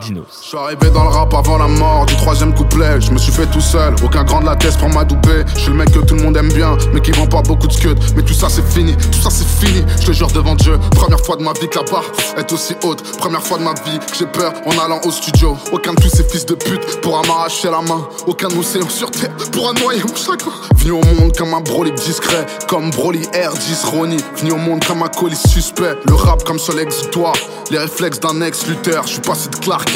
Dinos. 0.00 0.24
Je 0.42 0.48
suis 0.48 0.56
arrivé 0.56 0.90
dans 0.90 1.04
le 1.04 1.10
rap 1.10 1.32
avant 1.34 1.58
la 1.58 1.68
mort 1.68 2.06
du 2.06 2.16
troisième 2.16 2.54
couplet. 2.54 3.00
Je 3.00 3.10
me 3.12 3.18
suis 3.18 3.32
fait 3.32 3.46
tout 3.46 3.60
seul, 3.60 3.94
aucun 4.02 4.24
grand 4.24 4.40
de 4.40 4.46
la 4.46 4.56
tête 4.56 4.76
pour 4.78 4.88
m'adouber. 4.88 5.44
Je 5.54 5.60
suis 5.60 5.70
le 5.70 5.76
mec 5.76 5.90
que 5.90 6.00
tout 6.00 6.14
le 6.14 6.22
monde 6.22 6.36
aime 6.36 6.52
bien, 6.52 6.76
mais 6.92 7.00
qui 7.00 7.10
vend 7.12 7.26
pas 7.26 7.42
beaucoup 7.42 7.66
de 7.66 7.72
scud. 7.72 7.98
Mais 8.16 8.22
tout 8.22 8.34
ça 8.34 8.48
c'est 8.48 8.66
fini, 8.66 8.96
tout 8.96 9.20
ça 9.20 9.30
c'est 9.30 9.46
fini. 9.46 9.84
Je 10.00 10.06
te 10.06 10.12
jure 10.12 10.28
devant 10.28 10.54
Dieu, 10.54 10.78
première 10.92 11.20
fois 11.20 11.36
de 11.36 11.42
ma 11.42 11.52
vie 11.52 11.68
que 11.68 11.78
la 11.78 11.84
barre 11.84 12.04
est 12.36 12.52
aussi 12.52 12.74
haute. 12.82 13.02
Première 13.18 13.42
fois 13.42 13.58
de 13.58 13.64
ma 13.64 13.74
vie 13.74 13.98
que 13.98 14.16
j'ai 14.18 14.26
peur 14.26 14.52
en 14.66 14.84
allant 14.84 15.00
au 15.04 15.10
studio. 15.10 15.56
Aucun 15.72 15.92
de 15.92 16.00
tous 16.00 16.08
ces 16.08 16.24
fils 16.24 16.46
de 16.46 16.54
pute 16.54 17.00
pourra 17.00 17.22
m'arracher 17.26 17.70
la 17.70 17.82
main. 17.82 18.06
Aucun 18.26 18.48
océan 18.58 18.88
sur 18.88 19.10
terre 19.10 19.34
pourra 19.52 19.72
noyer 19.74 20.02
mon 20.02 20.14
chagrin. 20.14 20.52
Venu 20.76 20.92
au 20.92 21.20
monde 21.20 21.36
comme 21.36 21.52
un 21.54 21.60
Broly 21.60 21.92
discret, 21.92 22.46
comme 22.68 22.90
Broly 22.90 23.20
R10 23.32 23.86
Ronnie. 23.86 24.24
Venu 24.36 24.52
au 24.52 24.56
monde 24.56 24.84
comme 24.84 25.02
un 25.02 25.08
colis 25.08 25.36
suspect. 25.36 25.96
Le 26.06 26.14
rap 26.14 26.44
comme 26.44 26.58
seul 26.58 26.78
exutoire, 26.78 27.34
les 27.70 27.78
réflexes 27.78 28.20
d'un 28.20 28.40
ex-lutteur. 28.40 29.06
Je 29.06 29.12
suis 29.12 29.20
passé 29.20 29.48
de 29.50 29.56
Clark 29.56 29.89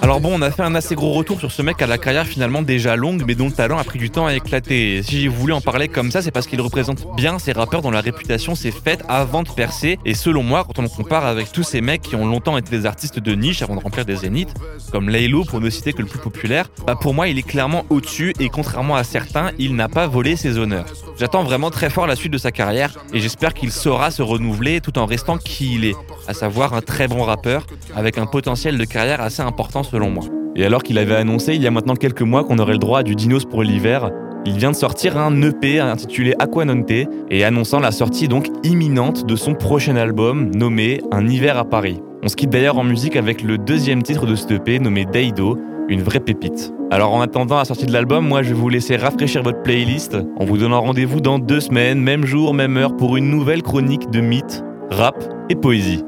Alors 0.00 0.20
bon, 0.20 0.30
on 0.32 0.40
a 0.40 0.50
fait 0.50 0.62
un 0.62 0.74
assez 0.74 0.94
gros 0.94 1.12
retour 1.12 1.38
sur 1.38 1.52
ce 1.52 1.60
mec 1.60 1.82
à 1.82 1.86
la 1.86 1.98
carrière 1.98 2.26
finalement 2.26 2.62
déjà 2.62 2.96
longue, 2.96 3.24
mais 3.26 3.34
dont 3.34 3.44
le 3.44 3.52
talent 3.52 3.76
a 3.76 3.84
pris 3.84 3.98
du 3.98 4.08
temps 4.08 4.24
à 4.24 4.32
éclater. 4.32 5.02
Si 5.02 5.20
j'ai 5.20 5.28
voulu 5.28 5.52
en 5.52 5.60
parler 5.60 5.88
comme 5.88 6.10
ça, 6.10 6.22
c'est 6.22 6.30
parce 6.30 6.46
qu'il 6.46 6.62
représente 6.62 7.14
bien 7.14 7.38
ces 7.38 7.52
rappeurs 7.52 7.82
dont 7.82 7.90
la 7.90 8.00
réputation 8.00 8.54
s'est 8.54 8.70
faite 8.70 9.04
avant 9.06 9.42
de 9.42 9.50
percer. 9.50 9.98
Et 10.06 10.14
selon 10.14 10.42
moi, 10.42 10.64
quand 10.64 10.78
on 10.78 10.82
le 10.82 10.88
compare 10.88 11.26
avec 11.26 11.52
tous 11.52 11.62
ces 11.62 11.82
mecs 11.82 12.00
qui 12.00 12.16
ont 12.16 12.24
longtemps 12.24 12.56
été 12.56 12.70
des 12.70 12.86
artistes 12.86 13.18
de 13.18 13.34
niche 13.34 13.60
avant 13.60 13.76
de 13.76 13.82
remplir 13.82 14.06
des 14.06 14.16
zéniths, 14.16 14.54
comme 14.90 15.10
Laylo 15.10 15.44
pour 15.44 15.60
ne 15.60 15.68
citer 15.68 15.92
que 15.92 16.00
le 16.00 16.08
plus 16.08 16.18
populaire, 16.18 16.70
bah 16.86 16.96
pour 16.98 17.12
moi 17.12 17.28
il 17.28 17.38
est 17.38 17.46
clairement 17.46 17.84
au-dessus 17.90 18.32
et 18.40 18.48
contrairement 18.48 18.96
à 18.96 19.04
certains, 19.04 19.50
il 19.58 19.76
n'a 19.76 19.90
pas 19.90 20.06
volé 20.06 20.36
ses 20.36 20.56
honneurs. 20.56 20.86
J'attends 21.20 21.42
vraiment 21.42 21.68
très 21.68 21.90
fort 21.90 22.06
la 22.06 22.16
suite 22.16 22.32
de 22.32 22.38
sa 22.38 22.50
carrière 22.50 22.94
et 23.12 23.20
j'espère 23.20 23.52
qu'il 23.52 23.70
saura 23.72 24.10
se 24.10 24.22
renouveler 24.22 24.80
tout 24.80 24.96
en 24.98 25.04
restant 25.04 25.36
qui 25.36 25.74
il 25.74 25.84
est, 25.84 25.94
à 26.26 26.32
savoir 26.32 26.72
un 26.72 26.80
très 26.80 27.08
bon 27.08 27.24
rappeur 27.24 27.66
avec 27.94 28.16
un 28.16 28.24
potentiel 28.24 28.78
de 28.78 28.84
carrière 28.86 29.20
assez 29.20 29.42
important 29.42 29.82
selon 29.82 30.08
moi. 30.08 30.24
Et 30.56 30.64
alors 30.64 30.82
qu'il 30.82 30.96
avait 30.96 31.16
annoncé 31.16 31.54
il 31.54 31.60
y 31.60 31.66
a 31.66 31.70
maintenant 31.70 31.94
quelques 31.94 32.22
mois 32.22 32.42
qu'on 32.42 32.58
aurait 32.58 32.72
le 32.72 32.78
droit 32.78 33.00
à 33.00 33.02
du 33.02 33.16
Dinos 33.16 33.44
pour 33.44 33.62
l'hiver, 33.62 34.10
il 34.46 34.56
vient 34.56 34.70
de 34.70 34.76
sortir 34.76 35.18
un 35.18 35.42
EP 35.42 35.78
intitulé 35.78 36.32
Aquanonte 36.38 36.90
et 36.90 37.44
annonçant 37.44 37.80
la 37.80 37.92
sortie 37.92 38.26
donc 38.26 38.46
imminente 38.64 39.26
de 39.26 39.36
son 39.36 39.52
prochain 39.52 39.96
album 39.96 40.50
nommé 40.54 41.02
Un 41.12 41.28
hiver 41.28 41.58
à 41.58 41.66
Paris. 41.66 42.00
On 42.22 42.28
se 42.28 42.36
quitte 42.36 42.48
d'ailleurs 42.48 42.78
en 42.78 42.84
musique 42.84 43.16
avec 43.16 43.42
le 43.42 43.58
deuxième 43.58 44.02
titre 44.02 44.24
de 44.24 44.36
ce 44.36 44.54
EP 44.54 44.78
nommé 44.78 45.04
Daido, 45.04 45.58
une 45.90 46.02
vraie 46.02 46.20
pépite. 46.20 46.72
Alors 46.90 47.14
en 47.14 47.20
attendant 47.20 47.56
la 47.56 47.64
sortie 47.64 47.86
de 47.86 47.92
l'album, 47.92 48.26
moi 48.26 48.42
je 48.42 48.48
vais 48.48 48.54
vous 48.54 48.68
laisser 48.68 48.96
rafraîchir 48.96 49.44
votre 49.44 49.62
playlist 49.62 50.16
en 50.38 50.44
vous 50.44 50.58
donnant 50.58 50.80
rendez-vous 50.80 51.20
dans 51.20 51.38
deux 51.38 51.60
semaines, 51.60 52.00
même 52.00 52.26
jour, 52.26 52.52
même 52.52 52.76
heure, 52.76 52.96
pour 52.96 53.16
une 53.16 53.30
nouvelle 53.30 53.62
chronique 53.62 54.10
de 54.10 54.20
mythes, 54.20 54.64
rap 54.90 55.16
et 55.48 55.54
poésie. 55.54 56.02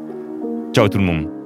Ciao 0.75 0.89
tout 0.89 0.99
le 0.99 1.05
monde 1.05 1.42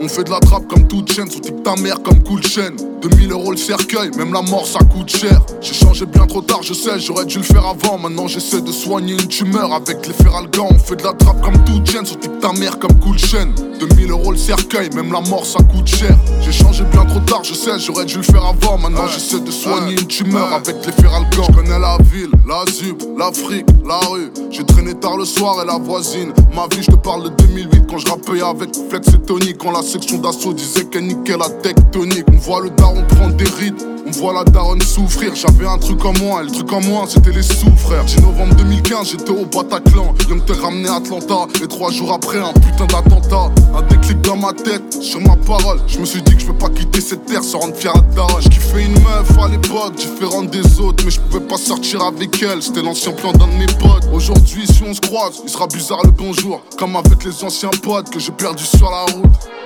On 0.00 0.08
fait 0.08 0.24
de 0.24 0.30
la 0.30 0.40
trappe 0.40 0.66
comme 0.68 0.88
toute 0.88 1.12
chaîne, 1.12 1.30
sous 1.30 1.40
type 1.40 1.62
ta 1.62 1.76
mère 1.76 2.02
comme 2.02 2.22
cool 2.24 2.42
chaîne. 2.42 2.76
2000 3.00 3.30
euros 3.30 3.52
le 3.52 3.56
cercueil, 3.56 4.10
même 4.16 4.32
la 4.32 4.42
mort 4.42 4.66
ça 4.66 4.80
coûte 4.80 5.08
cher. 5.08 5.40
J'ai 5.60 5.74
changé 5.74 6.04
bien 6.04 6.26
trop 6.26 6.40
tard, 6.40 6.62
je 6.62 6.74
sais, 6.74 6.98
j'aurais 6.98 7.26
dû 7.26 7.38
le 7.38 7.44
faire 7.44 7.64
avant. 7.64 7.98
Maintenant 7.98 8.26
j'essaie 8.26 8.60
de 8.60 8.72
soigner 8.72 9.12
une 9.12 9.28
tumeur 9.28 9.72
avec 9.72 10.06
les 10.06 10.12
feralgans. 10.12 10.68
On 10.70 10.78
fait 10.78 10.96
de 10.96 11.04
la 11.04 11.12
trappe 11.12 11.40
comme 11.42 11.62
toute 11.64 11.88
chaîne, 11.88 12.04
sous 12.04 12.16
type 12.16 12.40
ta 12.40 12.52
mère 12.52 12.78
comme 12.78 12.98
cool 13.00 13.18
chaîne. 13.18 13.54
2000 13.78 14.10
euros 14.10 14.32
le 14.32 14.38
cercueil, 14.38 14.90
même 14.94 15.12
la 15.12 15.20
mort 15.20 15.46
ça 15.46 15.60
coûte 15.62 15.86
cher. 15.86 16.16
J'ai 16.40 16.52
changé 16.52 16.84
bien 16.84 17.04
trop 17.04 17.20
tard, 17.20 17.44
je 17.44 17.54
sais, 17.54 17.78
j'aurais 17.78 18.04
dû 18.04 18.16
le 18.16 18.22
faire 18.22 18.44
avant. 18.44 18.78
Maintenant 18.78 19.06
j'essaie 19.06 19.40
de 19.40 19.50
soigner 19.50 19.92
une 19.92 20.06
tumeur 20.06 20.52
avec 20.52 20.76
les 20.84 20.92
feralgans. 20.92 21.46
Je 21.48 21.54
connais 21.54 21.78
la 21.78 21.98
ville, 22.10 22.32
la 22.48 22.64
zub, 22.72 23.00
l'Afrique, 23.16 23.66
la 23.86 23.98
rue. 24.08 24.32
J'ai 24.50 24.64
traîné 24.84 25.00
tard 25.00 25.16
le 25.16 25.24
soir 25.24 25.62
et 25.62 25.66
la 25.66 25.78
voisine. 25.78 26.32
Ma 26.54 26.66
vie, 26.68 26.82
je 26.82 26.90
te 26.90 26.96
parle 26.96 27.24
de 27.24 27.28
2008 27.44 27.86
quand 27.88 27.98
je 27.98 28.06
rappais 28.06 28.40
avec 28.40 28.70
Flex 28.88 29.08
et 29.08 29.18
Tony. 29.18 29.54
Quand 29.54 29.72
la 29.72 29.82
section 29.82 30.18
d'assaut 30.18 30.52
disait 30.52 30.84
qu'elle 30.84 31.06
niquait 31.06 31.36
la 31.36 31.48
tectonique. 31.48 32.24
On 32.32 32.36
voit 32.36 32.60
le 32.60 32.70
daron 32.70 33.04
prendre 33.08 33.34
des 33.36 33.44
rides, 33.44 33.82
voit 34.18 34.32
la 34.32 34.44
daronne 34.44 34.80
souffrir. 34.80 35.34
J'avais 35.34 35.66
un 35.66 35.78
truc 35.78 36.04
en 36.04 36.12
moi, 36.18 36.42
et 36.42 36.44
le 36.44 36.50
truc 36.50 36.72
en 36.72 36.80
moi, 36.80 37.04
c'était 37.08 37.32
les 37.32 37.42
sous-frères. 37.42 38.04
10 38.04 38.22
novembre 38.22 38.54
2015, 38.56 39.10
j'étais 39.10 39.30
au 39.30 39.44
Bataclan. 39.46 40.14
Young 40.28 40.44
t'es 40.46 40.52
ramené 40.52 40.88
à 40.88 40.96
Atlanta. 40.96 41.46
Et 41.62 41.68
trois 41.68 41.90
jours 41.90 42.12
après, 42.12 42.38
un 42.38 42.52
putain 42.52 42.86
d'attentat. 42.86 43.50
Un 43.74 43.82
déclic 43.82 44.20
dans 44.22 44.36
ma 44.36 44.52
tête, 44.52 45.02
sur 45.02 45.20
ma 45.20 45.36
parole. 45.36 45.78
Je 45.86 45.98
me 45.98 46.04
suis 46.04 46.22
dit 46.22 46.34
que 46.34 46.40
je 46.40 46.46
peux 46.46 46.58
pas 46.58 46.70
quitter 46.70 47.00
cette 47.00 47.26
terre 47.26 47.42
sans 47.42 47.60
rendre 47.60 47.76
fier 47.76 47.94
à 47.94 48.00
daronne. 48.14 48.42
Je 48.42 48.48
kiffais 48.48 48.84
une 48.84 49.00
meuf 49.00 49.38
à 49.38 49.48
l'époque, 49.48 49.96
différente 49.96 50.50
des 50.50 50.80
autres. 50.80 51.04
Mais 51.04 51.10
je 51.10 51.20
pouvais 51.20 51.44
pas 51.44 51.56
sortir 51.58 52.02
avec 52.02 52.42
elle, 52.42 52.62
c'était 52.62 52.82
l'ancien 52.82 53.12
plan 53.12 53.32
d'un 53.32 53.48
de 53.48 53.58
mes 53.58 53.66
potes. 53.66 54.08
Aujourd'hui, 54.12 54.66
si 54.66 54.82
on 54.86 54.94
se 54.94 55.00
croise, 55.00 55.40
il 55.44 55.50
sera 55.50 55.66
bizarre 55.66 56.02
le 56.04 56.10
bonjour. 56.10 56.62
Comme 56.78 56.96
avec 56.96 57.24
les 57.24 57.44
anciens 57.44 57.70
potes 57.82 58.10
que 58.10 58.20
j'ai 58.20 58.32
perdu 58.32 58.64
sur 58.64 58.90
la 58.90 59.12
route. 59.12 59.63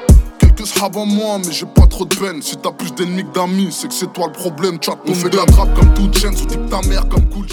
Srabs 0.66 0.96
en 0.96 1.06
moi, 1.06 1.38
mais 1.44 1.52
j'ai 1.52 1.66
pas 1.66 1.86
trop 1.86 2.04
de 2.04 2.14
peine. 2.14 2.42
Si 2.42 2.56
t'as 2.56 2.72
plus 2.72 2.94
d'ennemis 2.94 3.24
que 3.24 3.32
d'amis, 3.32 3.68
c'est 3.72 3.88
que 3.88 3.94
c'est 3.94 4.12
toi 4.12 4.26
le 4.26 4.32
problème. 4.32 4.78
Tu 4.78 4.90
as 4.90 4.96
On 5.06 5.14
fait 5.14 5.30
de 5.30 5.36
la 5.36 5.46
trappe 5.46 5.74
comme 5.74 5.92
toute 5.94 6.16
chaîne, 6.16 6.36
sous 6.36 6.46
type 6.46 6.68
ta 6.68 6.80
mère 6.88 7.08
comme 7.08 7.28
cool. 7.30 7.48